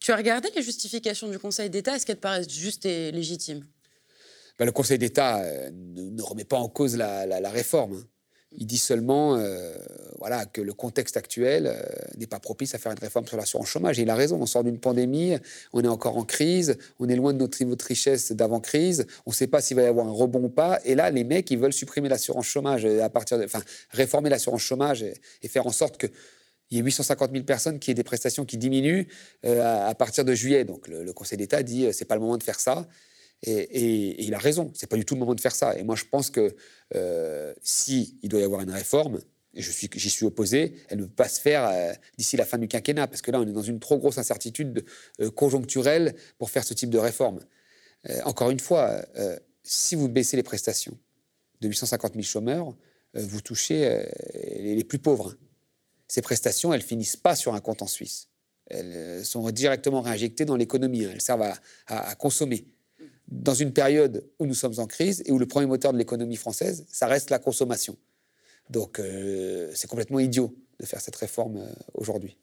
[0.00, 1.94] Tu as regardé les justifications du Conseil d'État?
[1.94, 3.66] Est-ce qu'elles paraissent justes et légitimes?
[4.60, 7.94] Ben, le Conseil d'État euh, ne, remet pas en cause la, réforme.
[7.94, 8.04] Hein.
[8.52, 9.72] Il dit seulement euh,
[10.18, 11.80] voilà, que le contexte actuel euh,
[12.18, 13.98] n'est pas propice à faire une réforme sur l'assurance chômage.
[13.98, 15.34] Et il a raison, on sort d'une pandémie,
[15.72, 19.30] on est encore en crise, on est loin de notre niveau de richesse d'avant-crise, on
[19.30, 20.78] ne sait pas s'il va y avoir un rebond ou pas.
[20.84, 25.02] Et là, les mecs, ils veulent supprimer l'assurance chômage, à partir enfin, réformer l'assurance chômage
[25.02, 26.10] et, faire en sorte qu'il
[26.72, 29.06] y ait 850 000 personnes qui aient des prestations qui diminuent
[29.42, 30.64] à, partir de juillet.
[30.64, 32.86] Donc le, Conseil d'État dit c'est pas le moment de faire ça.
[33.42, 35.76] Et, il a raison, c'est pas du tout le moment de faire ça.
[35.78, 36.54] Et moi, je pense que
[36.94, 39.20] euh, si doit y avoir une réforme,
[39.54, 42.68] et j'y suis opposé, elle ne peut pas se faire euh, d'ici la fin du
[42.68, 44.84] quinquennat, parce que là, on est dans une trop grosse incertitude
[45.20, 47.40] euh, conjoncturelle pour faire ce type de réforme.
[48.24, 49.02] encore une fois,
[49.62, 50.96] si vous baissez les prestations
[51.60, 52.74] de 850 000 chômeurs,
[53.12, 54.06] vous touchez
[54.58, 55.36] les, plus pauvres.
[56.08, 58.28] Ces prestations, elles finissent pas sur un compte en Suisse.
[58.68, 61.02] Elles sont directement réinjectées dans l'économie.
[61.02, 61.52] Elles servent
[61.88, 62.64] à consommer
[63.30, 66.36] dans une période où nous sommes en crise et où le premier moteur de l'économie
[66.36, 67.96] française, ça reste la consommation.
[68.70, 72.36] Donc euh, c'est complètement idiot de faire cette réforme euh, aujourd'hui.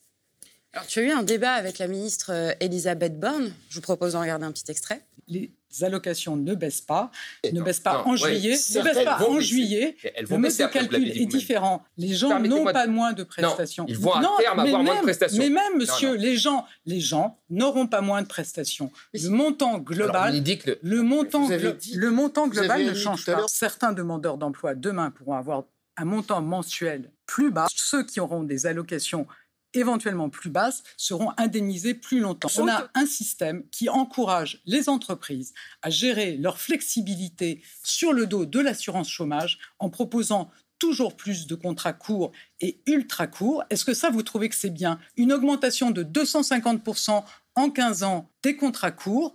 [0.73, 3.53] Alors tu as eu un débat avec la ministre euh, Elisabeth Borne.
[3.69, 7.11] Je vous propose d'en regarder un petit extrait les allocations ne baissent pas,
[7.51, 9.95] ne baissent pas en juillet, ne baissent pas en juillet.
[10.29, 11.83] Le mode de calcul est différent.
[11.97, 13.85] Les gens n'ont pas moins de prestations.
[13.87, 15.37] ils vont à terme avoir moins de prestations.
[15.37, 18.91] Mais même, monsieur, les gens, les gens n'auront pas moins de prestations.
[19.13, 20.43] Le montant global,
[20.81, 23.45] le, montant, le montant global ne change pas.
[23.47, 25.63] Certains demandeurs d'emploi demain pourront avoir
[25.97, 27.67] un montant mensuel plus bas.
[27.73, 29.27] Ceux qui auront des allocations
[29.73, 32.49] éventuellement plus basses, seront indemnisées plus longtemps.
[32.57, 38.45] On a un système qui encourage les entreprises à gérer leur flexibilité sur le dos
[38.45, 40.49] de l'assurance chômage en proposant
[40.79, 43.63] toujours plus de contrats courts et ultra courts.
[43.69, 44.99] Est-ce que ça, vous trouvez que c'est bien?
[45.15, 47.23] Une augmentation de 250%
[47.55, 49.33] en 15 ans des contrats courts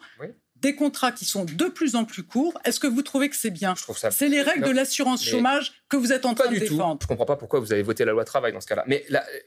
[0.62, 2.54] des contrats qui sont de plus en plus courts.
[2.64, 3.74] Est-ce que vous trouvez que c'est bien
[4.10, 7.00] C'est les règles de l'assurance chômage que vous êtes en train de défendre.
[7.00, 8.84] Je ne comprends pas pourquoi vous avez voté la loi travail dans ce cas-là.
[8.86, 9.04] Mais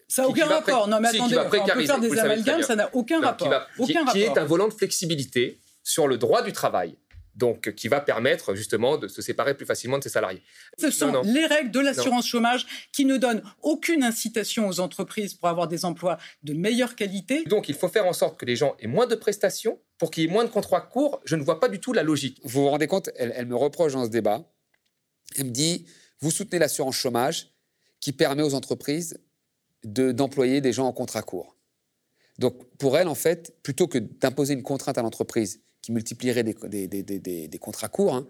[0.08, 0.88] ça n'a aucun rapport.
[0.88, 3.52] Non, mais attendez, on peut faire des amalgames, ça n'a aucun rapport.
[3.80, 6.98] aucun qui est un volant de flexibilité sur le droit du travail
[7.36, 10.42] donc qui va permettre justement de se séparer plus facilement de ses salariés.
[10.78, 15.50] Ce sont les règles de l'assurance chômage qui ne donnent aucune incitation aux entreprises pour
[15.50, 17.44] avoir des emplois de meilleure qualité.
[17.46, 20.24] Donc il faut faire en sorte que les gens aient moins de prestations pour qu'il
[20.24, 21.22] y ait moins de contrats courts.
[21.26, 22.40] Je ne vois pas du tout la logique.
[22.44, 24.50] Vous vous rendez compte, elle, me reproche dans ce débat.
[25.38, 25.86] Elle me dit,
[26.22, 27.52] vous soutenez l'assurance chômage
[28.00, 29.20] qui permet aux entreprises
[29.84, 31.58] d'employer des gens en contrat court.
[32.40, 36.88] Donc pour elle, en fait, plutôt que d'imposer une contrainte à l'entreprise qui multiplierait des,
[36.88, 38.16] des, des, des contrats courts.
[38.16, 38.28] Hein.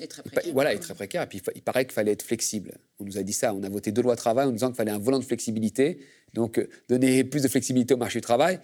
[0.00, 0.52] Et très précaire.
[0.52, 1.22] Voilà, et très précaire.
[1.22, 2.72] Et puis il paraît qu'il fallait être flexible.
[2.98, 3.54] On nous a dit ça.
[3.54, 6.00] On a voté deux lois de travail en disant qu'il fallait un volant de flexibilité.
[6.34, 8.58] Donc euh, donner plus de flexibilité au marché du travail,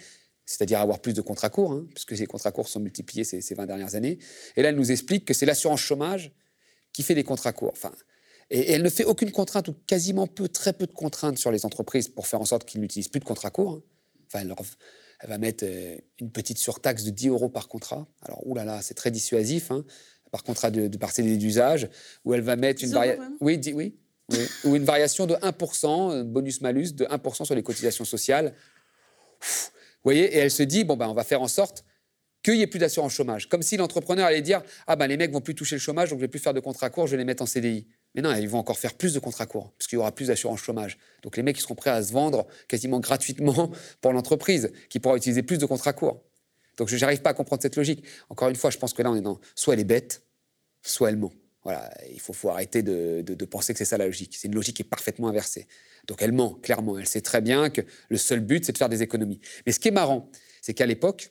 [0.46, 3.54] c'est-à-dire avoir plus de contrats courts, hein, puisque ces contrats courts sont multipliés ces, ces
[3.54, 4.18] 20 dernières années.
[4.56, 6.32] Et là, elle nous explique que c'est l'assurance chômage
[6.92, 7.70] qui fait des contrats courts.
[7.70, 7.92] Enfin,
[8.50, 11.64] et, elle ne fait aucune contrainte ou quasiment peu, très peu de contraintes sur les
[11.64, 13.74] entreprises pour faire en sorte qu'ils n'utilisent plus de contrats courts.
[13.74, 13.82] Hein.
[14.26, 14.58] Enfin, elle leur,
[15.20, 18.06] elle va mettre euh, une petite surtaxe de 10 euros par contrat.
[18.22, 19.84] Alors, oulala, c'est très dissuasif, hein,
[20.30, 21.88] par contrat de, de parcelle d'usage,
[22.24, 23.36] où elle va mettre une variation.
[23.40, 23.96] Oui, oui,
[24.30, 24.38] oui.
[24.64, 28.54] ou une variation de 1%, bonus-malus de 1% sur les cotisations sociales.
[29.40, 29.70] vous
[30.04, 31.84] voyez, et elle se dit, bon, ben, on va faire en sorte
[32.42, 33.48] qu'il n'y ait plus d'assurance chômage.
[33.48, 36.18] Comme si l'entrepreneur allait dire, ah ben les mecs vont plus toucher le chômage, donc
[36.18, 37.88] je vais plus faire de contrat court, je vais les mettre en CDI.
[38.18, 40.26] Mais non, ils vont encore faire plus de contrats courts, parce qu'il y aura plus
[40.26, 40.98] d'assurance chômage.
[41.22, 45.16] Donc les mecs, ils seront prêts à se vendre quasiment gratuitement pour l'entreprise, qui pourra
[45.16, 46.20] utiliser plus de contrats courts.
[46.78, 48.04] Donc je n'arrive pas à comprendre cette logique.
[48.28, 50.24] Encore une fois, je pense que là, on est dans soit elle est bête,
[50.82, 51.32] soit elle ment.
[51.62, 54.36] Voilà, il faut, arrêter de, de, penser que c'est ça la logique.
[54.36, 55.68] C'est une logique qui est parfaitement inversée.
[56.08, 56.98] Donc elle ment, clairement.
[56.98, 59.38] Elle sait très bien que le seul but, c'est de faire des économies.
[59.64, 60.28] Mais ce qui est marrant,
[60.60, 61.30] c'est qu'à l'époque,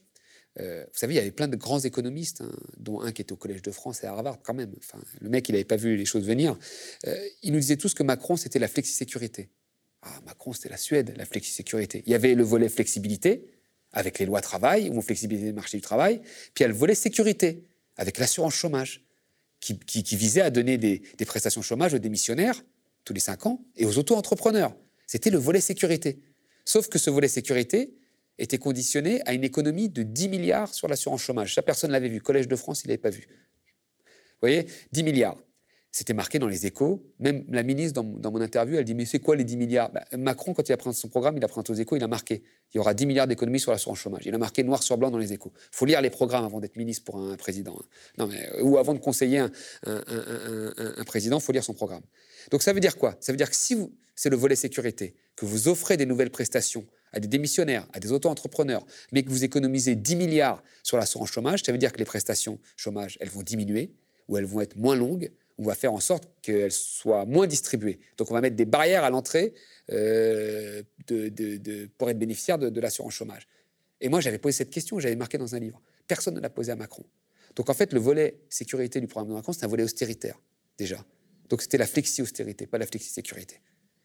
[0.60, 3.34] euh, vous savez, il y avait plein de grands économistes, hein, dont un qui était
[3.34, 4.74] au Collège de France et à Harvard quand même.
[5.20, 6.58] Le mec, il n'avait pas vu les choses venir.
[7.06, 9.50] Euh, il nous disait tous que Macron, c'était la flexisécurité.
[10.02, 12.04] Ah, Macron, c'était la Suède, la flexisécurité.
[12.06, 13.46] Il y avait le volet flexibilité,
[13.92, 16.20] avec les lois travail, ou flexibilité du marché du travail.
[16.20, 17.64] Puis il y a le volet sécurité,
[17.96, 19.04] avec l'assurance chômage,
[19.60, 22.64] qui, visait à donner des, des prestations chômage aux démissionnaires
[23.04, 24.76] tous les cinq ans et aux auto-entrepreneurs.
[25.08, 26.20] C'était le volet sécurité.
[26.64, 27.98] Sauf que ce volet sécurité,
[28.40, 31.56] était conditionné à une économie de 10 milliards sur l'assurance chômage.
[31.56, 32.22] Ça, personne ne l'avait vu.
[32.22, 33.28] Collège de France, il n'avait pas vu.
[34.08, 35.38] Vous voyez 10 milliards.
[35.92, 37.02] C'était marqué dans les échos.
[37.20, 39.92] Même la ministre, dans, mon interview, elle dit Mais c'est quoi les 10 milliards?
[39.92, 42.08] Bah, Macron, quand il a présenté son programme, il a présenté aux échos, il a
[42.08, 44.22] marqué Il y aura 10 milliards d'économies sur l'assurance chômage.
[44.26, 45.52] Il a marqué noir sur blanc dans les échos.
[45.56, 47.80] Il faut lire les programmes avant d'être ministre pour un, président.
[48.20, 48.30] Hein.
[48.32, 52.04] Euh, ou avant de conseiller un président, il faut lire son programme.
[52.52, 53.16] Donc ça veut dire quoi?
[53.20, 53.76] Ça veut dire que si
[54.16, 58.12] c'est le volet sécurité, que vous offrez des nouvelles prestations à des démissionnaires, à des
[58.12, 62.06] auto-entrepreneurs, mais que vous économisez 10 milliards sur l'assurance chômage, ça veut dire que les
[62.06, 63.92] prestations chômage, elles vont diminuer,
[64.28, 68.00] ou elles vont être moins longues, on va faire en sorte qu'elles soient moins distribuées.
[68.18, 69.54] Donc on va mettre des barrières à l'entrée
[69.92, 70.84] euh,
[71.98, 73.48] pour être bénéficiaire de, l'assurance chômage.
[74.00, 75.82] Et moi, j'avais posé cette question, j'avais marqué dans un livre.
[76.08, 77.04] Personne ne l'a posé à Macron.
[77.56, 80.40] Donc en fait, le volet sécurité du programme de Macron, c'est un volet austéritaire,
[80.78, 81.04] déjà.
[81.50, 83.60] Donc c'était la flexi-austérité, pas la flexi-sécurité.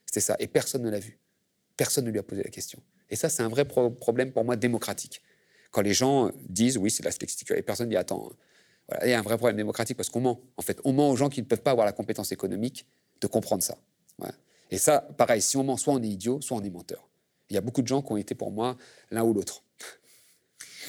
[0.06, 0.36] C'était ça.
[0.38, 1.18] Et personne ne l'a vu.
[1.76, 2.80] Personne ne lui a posé la question.
[3.11, 5.22] Et ça, c'est un vrai problème pour moi démocratique.
[5.70, 8.32] Quand les gens disent oui, c'est la flexicurité, et personne dit attends,
[8.88, 10.40] voilà, il y a un vrai problème démocratique parce qu'on ment.
[10.56, 12.87] En fait, on ment aux gens qui ne peuvent pas avoir la compétence économique
[13.20, 13.78] de comprendre ça.
[14.70, 17.08] Et ça, pareil, si on ment, soit on est idiot, soit on est menteur.
[17.50, 18.76] Il y a beaucoup de gens qui ont été pour moi
[19.11, 19.62] l'un ou l'autre.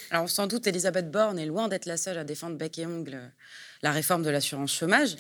[0.10, 3.32] Alors sans doute, Elisabeth Borne est loin d'être la seule à défendre bec et ongle
[3.82, 5.18] la réforme de l'assurance chômage.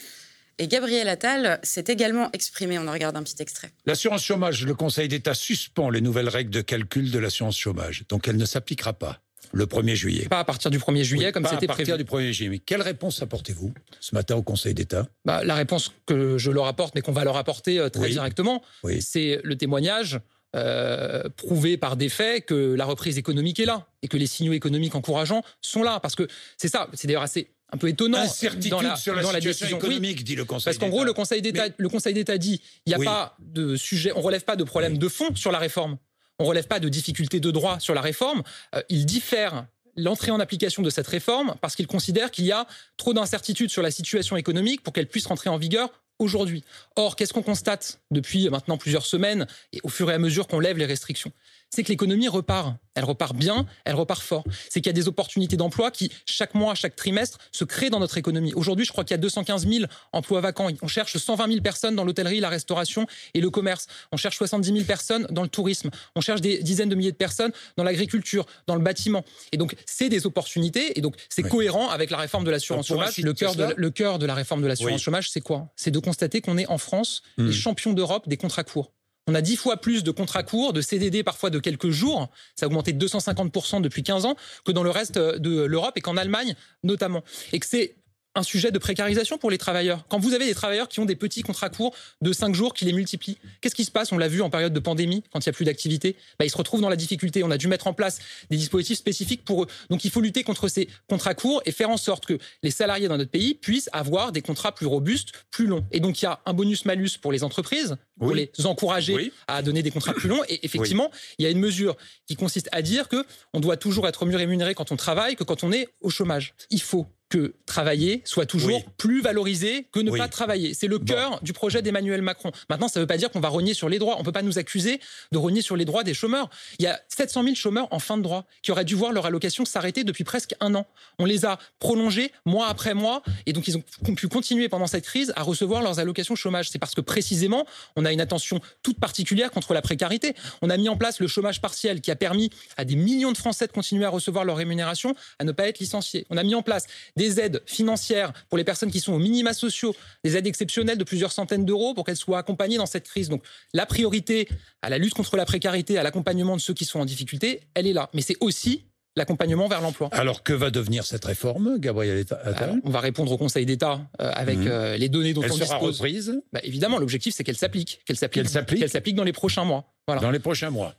[0.59, 2.77] Et Gabriel Attal s'est également exprimé.
[2.77, 3.71] On en regarde un petit extrait.
[3.85, 8.05] L'assurance chômage, le Conseil d'État suspend les nouvelles règles de calcul de l'assurance chômage.
[8.09, 9.19] Donc elle ne s'appliquera pas
[9.51, 10.27] le 1er juillet.
[10.29, 11.91] Pas à partir du 1er juillet, comme c'était prévu.
[11.91, 12.49] à partir du 1er juillet.
[12.49, 15.07] Mais quelle réponse apportez-vous ce matin au Conseil d'État?
[15.25, 18.63] Bah, La réponse que je leur apporte, mais qu'on va leur apporter euh, très directement,
[18.99, 20.19] c'est le témoignage
[20.55, 24.53] euh, prouvé par des faits que la reprise économique est là et que les signaux
[24.53, 25.99] économiques encourageants sont là.
[25.99, 29.23] Parce que c'est ça, c'est d'ailleurs assez un peu étonnant Incertitude dans la, sur la
[29.41, 32.61] situation économique, dit le Conseil Parce qu'en gros, le Conseil d'État, le Conseil d'État dit,
[32.85, 35.57] il n'y a pas de sujet, on relève pas de problème de fond sur la
[35.57, 35.97] réforme,
[36.37, 38.43] on relève pas de difficultés de droit sur la réforme.
[38.75, 42.67] Euh, il diffère l'entrée en application de cette réforme parce qu'il considère qu'il y a
[42.97, 46.63] trop d'incertitudes sur la situation économique pour qu'elle puisse rentrer en vigueur aujourd'hui.
[46.95, 50.59] Or, qu'est-ce qu'on constate depuis maintenant plusieurs semaines et au fur et à mesure qu'on
[50.59, 51.31] lève les restrictions?
[51.73, 52.75] C'est que l'économie repart.
[52.95, 54.43] Elle repart bien, elle repart fort.
[54.69, 57.99] C'est qu'il y a des opportunités d'emploi qui, chaque mois, chaque trimestre, se créent dans
[57.99, 58.53] notre économie.
[58.53, 60.67] Aujourd'hui, je crois qu'il y a 215 000 emplois vacants.
[60.83, 63.87] On cherche 120 000 personnes dans l'hôtellerie, la restauration et le commerce.
[64.11, 65.89] On cherche 70 000 personnes dans le tourisme.
[66.15, 69.25] On cherche des dizaines de milliers de personnes dans l'agriculture, dans le bâtiment.
[69.51, 70.95] Et donc, c'est des opportunités.
[70.97, 73.17] Et donc, c'est cohérent avec la réforme de l'assurance chômage.
[73.17, 75.69] Le cœur de, le cœur de la réforme de l'assurance chômage, c'est quoi?
[75.75, 77.51] C'est de constater qu'on est en France les hmm.
[77.51, 78.91] champions d'Europe des contrats courts.
[79.27, 82.65] On a dix fois plus de contrats courts, de CDD parfois de quelques jours, ça
[82.65, 86.17] a augmenté de 250% depuis 15 ans, que dans le reste de l'Europe et qu'en
[86.17, 87.23] Allemagne notamment.
[87.53, 87.95] Et que c'est
[88.35, 90.05] un sujet de précarisation pour les travailleurs.
[90.09, 92.85] Quand vous avez des travailleurs qui ont des petits contrats courts de 5 jours qui
[92.85, 94.11] les multiplient, qu'est-ce qui se passe?
[94.11, 96.15] On l'a vu en période de pandémie, quand il n'y a plus d'activité.
[96.39, 97.43] Bah, ils se retrouvent dans la difficulté.
[97.43, 98.19] On a dû mettre en place
[98.49, 99.67] des dispositifs spécifiques pour eux.
[99.89, 103.07] Donc il faut lutter contre ces contrats courts et faire en sorte que les salariés
[103.07, 105.85] dans notre pays puissent avoir des contrats plus robustes, plus longs.
[105.91, 109.83] Et donc il y a un bonus-malus pour les entreprises, pour les encourager à donner
[109.83, 110.43] des contrats plus longs.
[110.49, 114.07] Et effectivement, il y a une mesure qui consiste à dire que on doit toujours
[114.07, 116.53] être mieux rémunéré quand on travaille que quand on est au chômage.
[116.69, 120.75] Il faut que travailler soit toujours plus valorisé que ne pas travailler.
[120.75, 122.51] C'est le cœur du projet d'Emmanuel Macron.
[122.69, 124.17] Maintenant, ça ne veut pas dire qu'on va rogner sur les droits.
[124.17, 124.99] On ne peut pas nous accuser
[125.31, 126.51] de rogner sur les droits des chômeurs.
[126.77, 129.25] Il y a 700 000 chômeurs en fin de droit qui auraient dû voir leur
[129.25, 130.85] allocation s'arrêter depuis presque un an.
[131.17, 133.83] On les a prolongés mois après mois et donc ils ont
[134.15, 136.69] pu continuer pendant cette crise à recevoir leurs allocations chômage.
[136.69, 137.65] C'est parce que précisément,
[137.95, 140.35] on a une attention toute particulière contre la précarité.
[140.61, 143.37] On a mis en place le chômage partiel qui a permis à des millions de
[143.37, 146.27] Français de continuer à recevoir leur rémunération, à ne pas être licenciés.
[146.29, 149.19] On a mis en place des des aides financières pour les personnes qui sont aux
[149.19, 153.07] minima sociaux, des aides exceptionnelles de plusieurs centaines d'euros pour qu'elles soient accompagnées dans cette
[153.07, 153.29] crise.
[153.29, 154.47] Donc la priorité
[154.81, 157.87] à la lutte contre la précarité, à l'accompagnement de ceux qui sont en difficulté, elle
[157.87, 158.09] est là.
[158.13, 158.83] Mais c'est aussi
[159.15, 160.09] l'accompagnement vers l'emploi.
[160.11, 162.81] Alors que va devenir cette réforme, Gabriel Attal?
[162.83, 164.67] On va répondre au Conseil d'État euh, avec mhm.
[164.67, 166.41] euh, les données dont elle on sera reprise?
[166.51, 169.93] Bah, Évidemment, l'objectif c'est qu'elle s'applique, qu'elle s'applique, qu'elle s'applique dans les prochains mois.
[170.07, 170.21] Voilà.
[170.21, 170.95] Dans les prochains mois.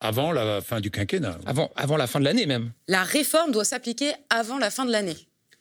[0.00, 1.38] Avant la fin du quinquennat.
[1.44, 2.72] Avant, avant la fin de l'année même.
[2.88, 5.16] La réforme doit s'appliquer avant la fin de l'année.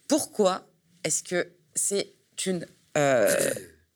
[0.10, 0.68] Pourquoi
[1.04, 2.16] est-ce que c'est
[2.48, 2.66] une
[2.98, 3.54] euh,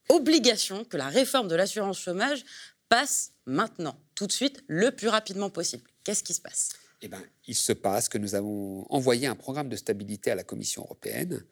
[0.10, 2.45] obligation que la réforme de l'assurance chômage
[2.88, 5.84] passe maintenant, tout de suite, le plus rapidement possible?
[6.04, 6.69] Qu'est-ce qui se passe?
[7.02, 10.43] Eh ben, il se passe que nous avons envoyé un programme de stabilité à la
[10.43, 11.43] Commission européenne,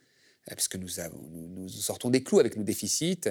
[0.52, 0.89] euh, puisque nous,
[1.58, 3.21] nous, sortons des clous avec nos déficits,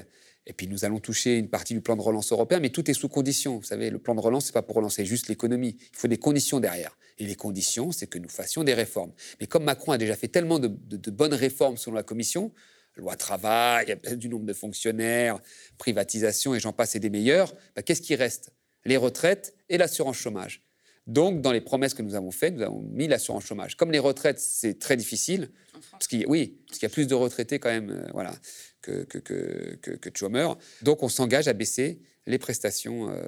[0.47, 2.95] et puis nous allons toucher une partie du plan de relance européen, mais tout est
[2.95, 3.59] sous condition.
[3.59, 5.77] Vous savez, le plan de relance, c'est pas pour relancer juste l'économie.
[5.79, 6.97] Il faut des conditions derrière.
[7.19, 9.13] Et les conditions, c'est que nous fassions des réformes.
[9.41, 10.69] Mais comme Macron a déjà fait tellement de,
[11.11, 12.53] bonnes réformes selon la Commission,
[12.97, 15.39] loi travail, du nombre de fonctionnaires,
[15.79, 18.51] privatisation et j'en passe et des meilleurs, bah, qu'est-ce qui reste?
[18.87, 20.63] Les retraites et l'assurance chômage.
[21.07, 23.77] Donc, dans les promesses que nous avons faites, nous avons mis l'assurance chômage.
[23.77, 25.51] Comme les retraites, c'est très difficile,
[25.93, 28.33] parce qu'il, oui, parce qu'il y a plus de retraités quand même euh, voilà,
[28.81, 30.59] que, que, que, que, de chômeurs.
[30.83, 33.23] Donc, on s'engage à baisser les prestations euh,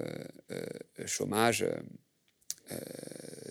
[0.51, 0.65] euh,
[1.07, 1.67] chômage
[2.73, 2.77] euh,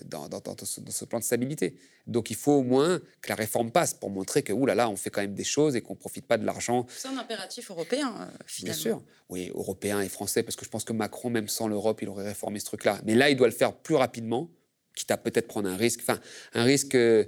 [0.04, 0.28] dans,
[0.64, 1.74] ce, plan de stabilité.
[2.06, 4.96] Donc il faut au moins que la réforme passe pour montrer que, là là, on
[4.96, 6.86] fait quand même des choses et qu'on ne profite pas de l'argent.
[6.94, 8.74] C'est un impératif européen, euh, finalement.
[8.74, 12.02] Bien sûr, oui, européen et français, parce que je pense que Macron, même sans l'Europe,
[12.02, 13.00] il aurait réformé ce truc-là.
[13.04, 14.50] Mais là, il doit le faire plus rapidement,
[14.94, 16.20] quitte à peut-être prendre un risque, enfin,
[16.52, 17.26] un risque euh,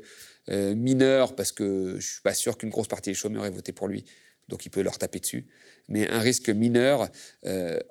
[0.48, 3.72] mineur, parce que je ne suis pas sûr qu'une grosse partie des chômeurs ait voté
[3.72, 4.04] pour lui,
[4.48, 5.46] donc il peut leur taper dessus,
[5.88, 7.08] mais un risque mineur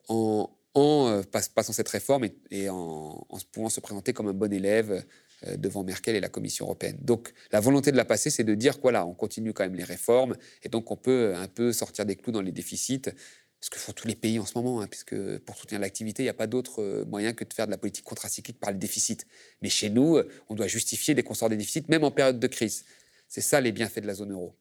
[0.07, 1.21] en en euh,
[1.53, 5.03] passant cette réforme et, en, pouvant se présenter comme un bon élève
[5.47, 6.97] euh, devant Merkel et la Commission européenne.
[7.01, 9.83] Donc la volonté de la passer, c'est de dire voilà, on continue quand même les
[9.83, 13.03] réformes et donc on peut un peu sortir des clous dans les déficits,
[13.61, 16.25] ce que font tous les pays en ce moment, hein, puisque pour soutenir l'activité, il
[16.25, 18.77] n'y a pas d'autre euh, moyen que de faire de la politique contracyclique par le
[18.77, 19.27] déficit.
[19.61, 22.83] Mais chez nous, on doit justifier des consorts des déficits, même en période de crise.
[23.27, 24.55] C'est ça les bienfaits de la zone euro.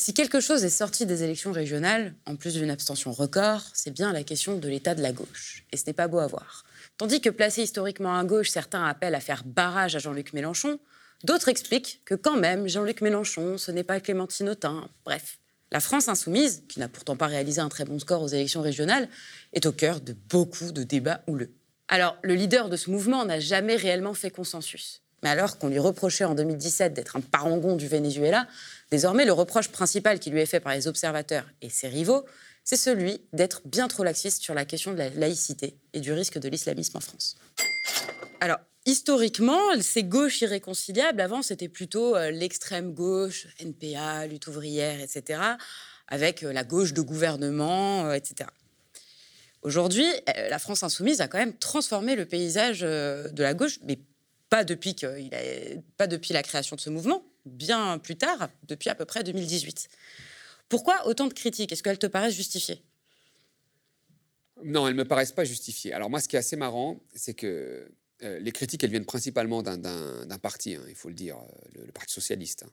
[0.00, 4.12] Si quelque chose est sorti des élections régionales, en plus d'une abstention record, c'est bien
[4.12, 5.64] la question de l'état de la gauche.
[5.72, 6.64] Et ce n'est pas beau à voir.
[6.98, 10.78] Tandis que placés historiquement à gauche, certains appellent à faire barrage à Jean-Luc Mélenchon,
[11.24, 14.88] d'autres expliquent que quand même, Jean-Luc Mélenchon, ce n'est pas Clémentine Autain.
[15.04, 15.40] Bref,
[15.72, 19.08] la France insoumise, qui n'a pourtant pas réalisé un très bon score aux élections régionales,
[19.52, 21.50] est au cœur de beaucoup de débats houleux.
[21.88, 25.02] Alors, le leader de ce mouvement n'a jamais réellement fait consensus.
[25.22, 28.46] Mais alors qu'on lui reprochait en 2017 d'être un parangon du Venezuela,
[28.90, 32.24] désormais le reproche principal qui lui est fait par les observateurs et ses rivaux,
[32.68, 36.38] c'est celui d'être bien trop laxiste sur la question de la laïcité et du risque
[36.38, 37.36] de l'islamisme en France.
[38.40, 45.40] Alors, historiquement, ces gauches irréconciliables, avant, c'était plutôt euh, l'extrême gauche, NPA, lutte ouvrière, etc.,
[46.08, 48.50] avec euh, la gauche de gouvernement, euh, etc.
[49.62, 50.06] Aujourd'hui,
[50.50, 53.98] la France insoumise a quand même transformé le paysage de la gauche, mais
[54.50, 55.30] pas depuis, qu'il
[55.96, 59.88] pas depuis la création de ce mouvement, bien plus tard, depuis à peu près 2018.
[60.68, 61.72] Pourquoi autant de critiques?
[61.72, 62.82] Est-ce qu'elles te paraissent justifiées?
[64.64, 65.92] Non, elles ne me paraissent pas justifiées.
[65.92, 67.90] Alors moi, ce qui est assez marrant, c'est que
[68.22, 71.92] euh, les critiques, elles viennent principalement d'un parti, hein, il faut le dire, euh, le,
[71.92, 72.64] Parti socialiste.
[72.64, 72.70] Hein.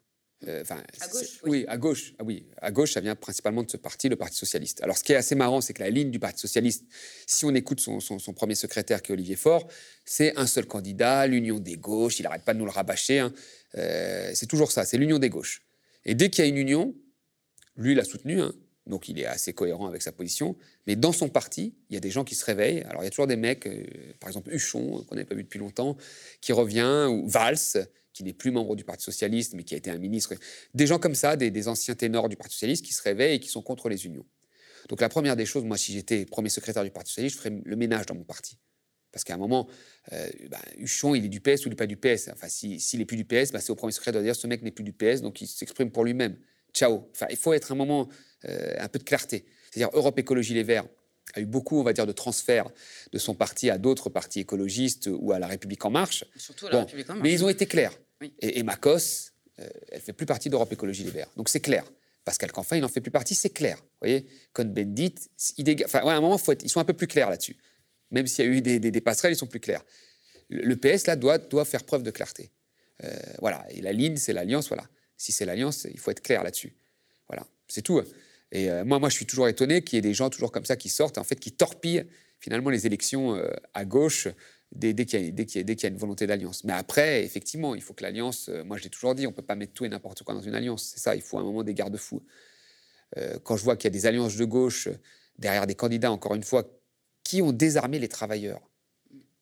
[0.47, 1.65] Euh, à gauche oui.
[1.67, 2.13] à gauche.
[2.19, 4.83] Ah oui, à gauche, ça vient principalement de ce parti, le Parti socialiste.
[4.83, 6.83] Alors, ce qui est assez marrant, c'est que la ligne du Parti socialiste,
[7.25, 9.67] si on écoute son, premier secrétaire, qui est Olivier Faure,
[10.03, 12.19] c'est un seul candidat, l'union des gauches.
[12.19, 13.19] Il n'arrête pas de nous le rabâcher.
[13.19, 13.33] Hein.
[13.77, 15.63] Euh, c'est toujours ça, c'est l'union des gauches.
[16.03, 16.93] Et dès qu'il y a une union,
[17.77, 18.41] lui, il a soutenu.
[18.41, 18.53] Hein.
[18.87, 20.55] donc, il est assez cohérent avec sa position.
[20.85, 22.83] Mais dans son parti, il y a des gens qui se réveillent.
[22.83, 23.83] Alors, il y a toujours des mecs, euh,
[24.19, 25.97] par exemple Huchon, qu'on n'avait pas vu depuis longtemps,
[26.41, 29.91] qui revient, ou Valls, qui n'est plus membre du Parti socialiste, mais qui a été
[29.91, 30.33] un ministre.
[30.73, 33.49] Des gens comme ça, des, anciens ténors du Parti socialiste qui se réveillent et qui
[33.49, 34.25] sont contre les unions.
[34.87, 37.61] Donc la première des choses, moi, si j'étais premier secrétaire du Parti socialiste, je ferais
[37.63, 38.57] le ménage dans mon parti.
[39.11, 39.67] Parce qu'à un moment,
[40.13, 42.29] euh, ben, Huchon, il est du PS ou il n'est pas du PS.
[42.31, 44.61] Enfin, s'il n'est plus du PS, ben, c'est au premier secrétaire de dire ce mec
[44.61, 46.37] n'est plus du PS, donc il s'exprime pour lui-même.
[46.73, 47.09] Ciao.
[47.11, 48.07] Enfin, il faut être un moment,
[48.45, 49.45] euh, un peu de clarté.
[49.71, 50.87] C'est-à-dire, Europe Écologie Les Verts
[51.33, 52.69] a eu beaucoup, on va dire, de transferts
[53.11, 56.25] de son parti à d'autres partis écologistes ou à La République En Marche.
[56.35, 57.23] Surtout à La République En Marche.
[57.23, 57.93] Mais ils ont été clairs.
[58.39, 61.29] Et, Macos, euh, elle fait plus partie d'Europe Écologie Les Verts.
[61.35, 61.83] Donc c'est clair.
[62.25, 63.77] Pascal Canfin, il n'en fait plus partie, c'est clair.
[63.77, 65.13] Vous voyez Cohn-Bendit,
[65.85, 67.55] enfin, à un moment, faut ils sont un peu plus clairs là-dessus.
[68.11, 69.83] Même s'il y a eu des, passerelles, ils sont plus clairs.
[70.49, 72.51] Le, PS, là, doit, faire preuve de clarté.
[73.03, 73.65] Euh, voilà.
[73.69, 74.67] Et la ligne, c'est l'alliance.
[74.67, 74.87] Voilà.
[75.17, 76.75] Si c'est l'alliance, il faut être clair là-dessus.
[77.27, 77.45] Voilà.
[77.67, 78.01] C'est tout.
[78.51, 80.65] Et euh, moi, moi, je suis toujours étonné qu'il y ait des gens toujours comme
[80.65, 82.05] ça qui sortent, en fait, qui torpillent
[82.39, 83.41] finalement les élections
[83.73, 84.27] à gauche
[84.75, 86.63] dès, qu'il y, a une volonté d'alliance.
[86.63, 89.35] Mais après, effectivement, il faut que l'alliance, euh, moi je l'ai toujours dit, on ne
[89.35, 90.91] peut pas mettre tout et n'importe quoi dans une alliance.
[90.93, 92.21] C'est ça, il faut un moment des garde-fous.
[93.17, 94.89] Euh, quand je vois qu'il y a des alliances de gauche
[95.39, 96.65] derrière des candidats, encore une fois,
[97.23, 98.61] qui ont désarmé les travailleurs.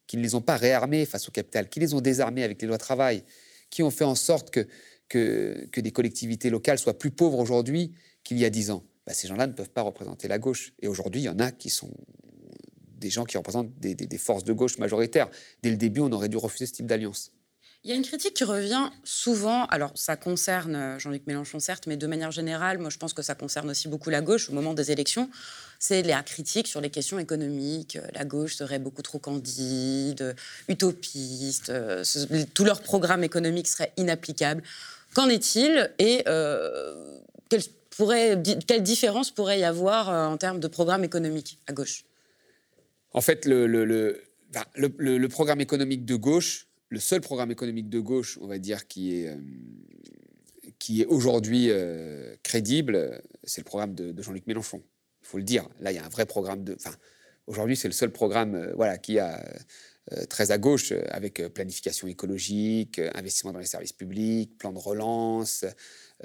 [0.06, 2.68] qui ne les ont pas réarmés face au capital, qui les ont désarmés avec les
[2.68, 3.24] lois travail,
[3.70, 4.68] qui ont fait en sorte que,
[5.08, 8.84] que, que des collectivités locales soient plus pauvres aujourd'hui qu'il y a dix ans.
[9.08, 10.74] Bah, ces gens-là ne peuvent pas représenter la gauche.
[10.82, 11.92] Et aujourd'hui, il y en a qui sont
[13.04, 15.30] des gens qui représentent des, forces de gauche majoritaires.
[15.62, 17.32] Dès le début, on aurait dû refuser ce type d'alliance.
[17.84, 21.86] Il y a une critique qui revient souvent, alors ça concerne euh, Jean-Luc Mélenchon certes,
[21.86, 24.54] mais de manière générale, moi je pense que ça concerne aussi beaucoup la gauche au
[24.54, 25.30] moment des élections,
[25.80, 27.98] c'est la critique sur les questions économiques.
[28.14, 30.34] La gauche serait beaucoup trop candide,
[30.70, 32.06] utopiste, euh,
[32.54, 34.64] tout leur programme économique serait inapplicable.
[35.14, 37.64] Qu'en est-il et euh, quelle,
[37.98, 38.38] pourrait,
[38.80, 42.06] différence pourrait y avoir en termes de programme économique à gauche?
[43.14, 48.58] En fait, le, programme économique de gauche, le seul programme économique de gauche, on va
[48.58, 54.82] dire, qui est, euh, aujourd'hui euh, crédible, c'est le programme de, Jean-Luc Mélenchon.
[55.22, 55.70] Il faut le dire.
[55.80, 56.74] Là, il y a un vrai programme de.
[56.74, 56.96] Enfin,
[57.48, 59.44] aujourd'hui, c'est le seul programme euh, voilà, qui a
[60.30, 65.64] très à gauche, avec planification écologique, investissement dans les services publics, plan de relance,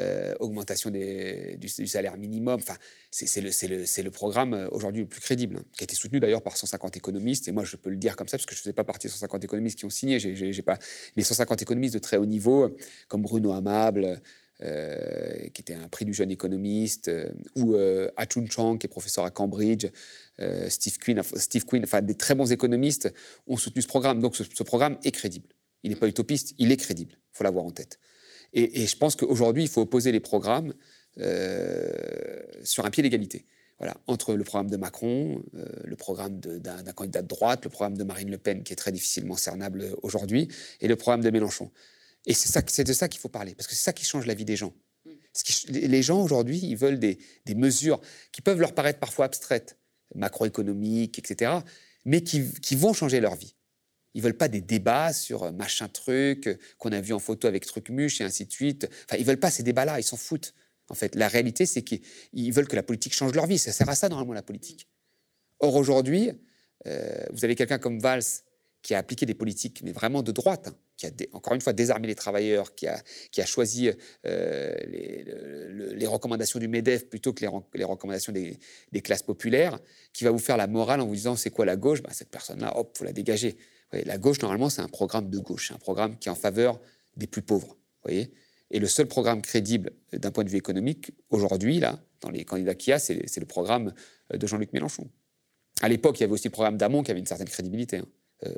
[0.01, 2.61] euh, augmentation du, salaire minimum.
[2.61, 2.77] Enfin,
[3.11, 6.57] c'est le, programme euh, aujourd'hui le plus crédible, hein, qui a été soutenu d'ailleurs par
[6.57, 7.49] 150 économistes.
[7.49, 9.09] Et moi, je peux le dire comme ça, parce que je ne faisais pas partie
[9.09, 10.21] des 150 économistes qui ont signé.
[10.21, 10.79] J'ai pas
[11.17, 12.77] les 150 économistes de très haut niveau,
[13.09, 14.21] comme Bruno Amable.
[14.61, 17.09] Euh, qui était un prix du jeune économiste,
[17.55, 17.77] ou
[18.17, 19.87] Achun Chang, qui est professeur à Cambridge,
[20.69, 23.13] Steve Quinn, Steve Quinn, enfin des très bons économistes
[23.47, 24.21] ont soutenu ce programme.
[24.21, 25.49] Donc ce, ce programme est crédible.
[25.85, 27.13] Il n'est pas utopiste, il est crédible.
[27.15, 28.01] Il faut l'avoir en tête.
[28.53, 30.75] Et, je pense qu'aujourd'hui, il faut opposer les programmes
[31.19, 31.91] euh,
[32.63, 33.45] sur un pied d'égalité.
[33.79, 37.97] Voilà, entre le programme de Macron, euh, le programme d'un candidat de droite, le programme
[37.97, 40.49] de Marine Le Pen, qui est très difficilement cernable aujourd'hui,
[40.81, 41.71] et le programme de Mélenchon.
[42.27, 44.45] Et c'est de ça qu'il faut parler, parce que c'est ça qui change la vie
[44.45, 44.75] des gens.
[45.69, 47.19] les gens aujourd'hui, ils veulent des,
[47.55, 48.01] mesures
[48.33, 49.79] qui peuvent leur paraître parfois abstraites,
[50.15, 51.53] macroéconomiques, etc.,
[52.05, 53.55] mais qui vont changer leur vie.
[54.15, 57.47] Ils veulent pas des débats sur euh, machin truc euh, qu'on a vu en photo
[57.47, 58.89] avec Trucmuche et ainsi de suite.
[59.05, 60.55] Enfin, ils veulent pas ces débats-là, ils s'en foutent.
[60.89, 63.59] En fait, la réalité, c'est qu'ils veulent que la politique change leur vie.
[63.59, 64.89] Ça sert à ça, normalement, la politique.
[65.61, 66.31] Or, aujourd'hui,
[66.87, 68.23] euh, vous avez quelqu'un comme Valls
[68.81, 71.75] qui a appliqué des politiques, mais vraiment de droite, hein, qui a, encore une fois,
[71.75, 73.03] désarmé les travailleurs, qui a,
[73.45, 73.91] choisi
[74.25, 77.45] les, recommandations du MEDEF plutôt que
[77.75, 78.59] les, recommandations des,
[79.03, 79.79] classes populaires,
[80.15, 82.03] qui va vous faire la morale en vous disant c'est quoi la gauche?
[82.03, 83.59] Bah, Cette personne-là, hop, faut la dégager
[83.93, 86.81] la gauche, normalement, c'est un programme de gauche, un programme qui est en faveur
[87.17, 87.77] des plus pauvres.
[88.05, 88.33] Voyez
[88.71, 92.75] et le seul programme crédible d'un point de vue économique, aujourd'hui, là, dans les candidats
[92.75, 93.95] qu'il y a, c'est le programme
[94.33, 95.09] de Jean-Luc Mélenchon.
[95.81, 97.99] À l'époque, il y avait aussi le programme d'Amont qui avait une certaine crédibilité.
[97.99, 98.07] Hein.
[98.47, 98.53] Euh,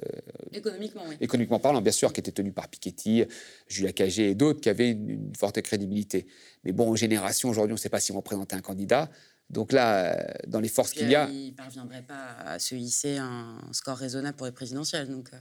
[0.52, 1.16] économiquement, oui.
[1.20, 3.24] Économiquement parlant, bien sûr, qui était tenu par Piketty,
[3.66, 6.26] Julia Cagé et d'autres qui avaient une, forte crédibilité.
[6.64, 9.10] Mais bon, en génération, aujourd'hui, on ne sait pas si on présenter un candidat.
[9.50, 11.28] Donc là, euh, dans les forces qu'il y a.
[11.28, 15.08] Il ne parviendrait pas à se hisser un score raisonnable pour les présidentielles.
[15.08, 15.28] Donc...
[15.32, 15.38] Euh.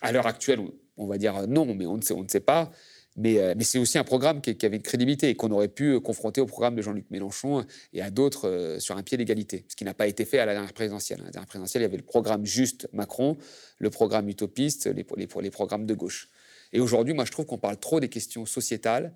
[0.00, 0.60] À l'heure actuelle,
[0.96, 2.70] on va dire non, mais on ne sait, on ne sait pas.
[3.16, 6.00] Mais, euh, mais c'est aussi un programme qui, avait une crédibilité et qu'on aurait pu
[6.00, 9.84] confronter au programme de Jean-Luc Mélenchon et à d'autres sur un pied d'égalité, ce qui
[9.84, 11.20] n'a pas été fait à la dernière présidentielle.
[11.20, 13.36] À la dernière présidentielle, il y avait le programme juste Macron,
[13.78, 16.28] le programme utopiste, les, les, les programmes de gauche.
[16.72, 19.14] Et aujourd'hui, moi, je trouve qu'on parle trop des questions sociétales,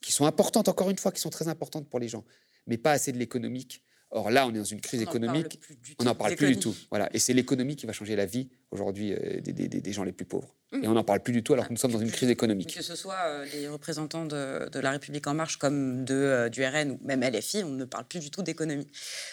[0.00, 2.24] qui sont importantes, encore une fois, qui sont très importantes pour les gens
[2.66, 3.84] mais pas assez de l'économique.
[4.14, 5.58] Or là, on est dans une crise économique,
[5.98, 6.76] on n'en parle plus du tout.
[6.90, 7.08] Voilà.
[7.14, 10.54] Et c'est l'économie qui va changer la vie aujourd'hui euh, des, gens les plus pauvres.
[10.70, 10.84] Mmh.
[10.84, 12.74] Et on n'en parle plus du tout alors que nous sommes dans une crise économique.
[12.74, 16.62] Que ce soit euh, les représentants de, La République En Marche comme de, euh, du
[16.62, 18.86] RN ou même LFI, on ne parle plus du tout d'économie.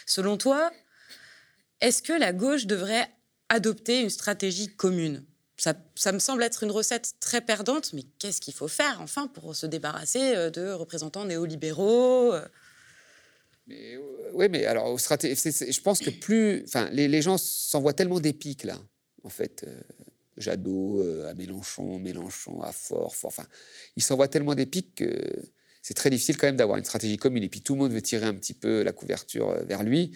[0.06, 0.72] Selon toi,
[1.82, 3.10] est-ce que la gauche devrait
[3.50, 5.26] adopter une stratégie commune?
[5.58, 9.28] Ça, ça, me semble être une recette très perdante, mais qu'est-ce qu'il faut faire enfin
[9.28, 12.34] pour se débarrasser de représentants néolibéraux
[13.72, 16.66] euh, oui, mais alors, je pense que plus.
[16.92, 18.80] Les, gens s'envoient tellement pics, là,
[19.24, 19.66] en fait.
[19.68, 19.82] Euh,
[20.38, 23.30] Jadot euh, à Mélenchon, Mélenchon à Fort, Fort.
[23.30, 23.46] Enfin,
[23.98, 25.20] ils s'envoient tellement pics que
[25.82, 27.44] c'est très difficile quand même d'avoir une stratégie commune.
[27.44, 30.12] Et puis tout le monde veut tirer un petit peu la couverture vers lui.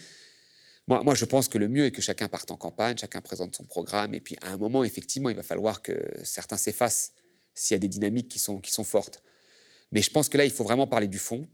[0.88, 3.56] Moi, moi, je pense que le mieux est que chacun parte en campagne, chacun présente
[3.56, 4.14] son programme.
[4.14, 5.94] Et puis à un moment, effectivement, il va falloir que
[6.24, 7.12] certains s'effacent
[7.54, 9.22] s'il y a des dynamiques qui sont, qui sont fortes.
[9.92, 11.48] Mais je pense que là, il faut vraiment parler du fond.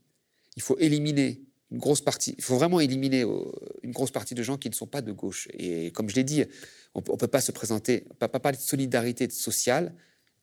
[0.56, 1.42] Il faut éliminer
[1.72, 2.36] une grosse partie.
[2.38, 3.46] Il faut vraiment éliminer euh,
[3.84, 5.48] une grosse partie de gens qui ne sont pas de gauche.
[5.54, 6.44] Et comme je l'ai dit,
[6.96, 9.94] on ne peut pas se présenter, on peut pas parler de solidarité sociale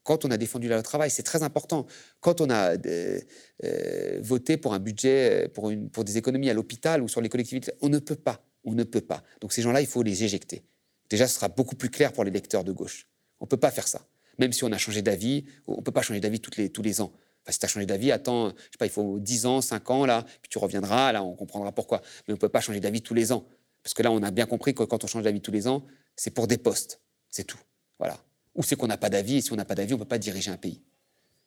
[0.03, 1.11] quand on a défendu le travail.
[1.11, 1.85] C'est très important.
[2.21, 3.19] Quand on a euh,
[3.65, 7.29] euh, voté pour un budget, pour, une, pour des économies à l'hôpital ou sur les
[7.29, 8.41] collectivités, on ne peut pas.
[8.63, 9.21] On ne peut pas.
[9.41, 10.63] Donc ces gens-là, il faut les éjecter.
[11.09, 13.07] Déjà, ce sera beaucoup plus clair pour les lecteurs de gauche.
[13.39, 14.07] On ne peut pas faire ça.
[14.39, 17.01] Même si on a changé d'avis, on ne peut pas changer d'avis les, tous les
[17.01, 17.11] ans
[17.51, 20.05] si tu as changé d'avis, attends, je sais pas, il faut 10 ans, 5 ans,
[20.05, 22.01] là, puis tu reviendras, là, on comprendra pourquoi.
[22.27, 23.47] Mais on ne peut pas changer d'avis tous les ans.
[23.83, 25.85] Parce que là, on a bien compris que quand on change d'avis tous les ans,
[26.15, 26.99] c'est pour des postes.
[27.29, 27.59] C'est tout.
[27.99, 28.19] Voilà.
[28.55, 30.09] Ou c'est qu'on n'a pas d'avis, et si on n'a pas d'avis, on ne peut
[30.09, 30.81] pas diriger un pays.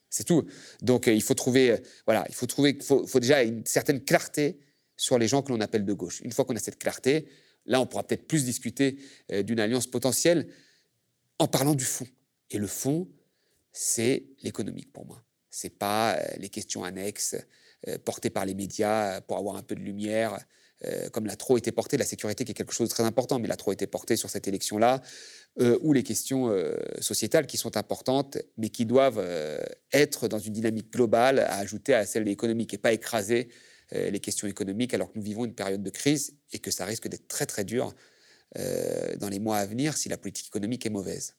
[0.09, 0.45] C'est tout.
[0.83, 4.59] Donc il faut trouver, voilà, il faut trouver, faut, faut déjà une certaine clarté
[4.97, 6.21] sur les gens que l'on appelle de gauche.
[6.23, 7.29] Une fois qu'on a cette clarté,
[7.67, 8.99] là, on pourra peut-être plus discuter
[9.45, 10.49] d'une alliance potentielle
[11.39, 12.07] en parlant du fond.
[12.51, 13.09] Et le fond,
[13.73, 15.23] c'est l'économique pour moi.
[15.51, 17.37] C'est pas les questions annexes
[18.05, 20.39] portées par les médias pour avoir un peu de lumière.
[20.87, 23.39] Euh, comme l'a trop été porté, la sécurité qui est quelque chose de très important,
[23.39, 25.03] mais l'a trop été porté sur cette élection-là,
[25.61, 29.23] euh, ou les questions euh, sociétales qui sont importantes, mais qui doivent
[29.93, 33.49] être dans une dynamique globale à ajouter à celle économique et pas écraser
[33.93, 37.09] les questions économiques alors que nous vivons une période de crise et que ça risque
[37.09, 37.93] d'être très très dur
[38.55, 41.35] dans les mois à venir si la politique économique est mauvaise.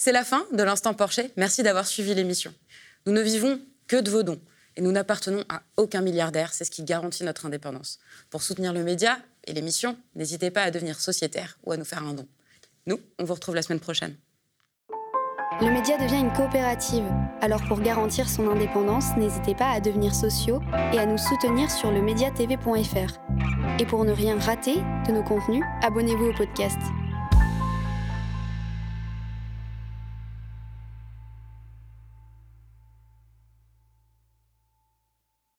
[0.00, 1.32] C'est la fin de l'instant Porcher.
[1.36, 2.54] Merci d'avoir suivi l'émission.
[3.04, 4.40] Nous ne vivons que de vos dons
[4.76, 7.98] et nous n'appartenons à aucun milliardaire, c'est ce qui garantit notre indépendance.
[8.30, 12.04] Pour soutenir le média et l'émission, n'hésitez pas à devenir sociétaire ou à nous faire
[12.04, 12.28] un don.
[12.86, 14.14] Nous, on vous retrouve la semaine prochaine.
[15.60, 17.04] Le média devient une coopérative,
[17.40, 20.60] alors pour garantir son indépendance, n'hésitez pas à devenir sociaux
[20.92, 23.18] et à nous soutenir sur le mediatv.fr.
[23.80, 26.78] Et pour ne rien rater de nos contenus, abonnez-vous au podcast.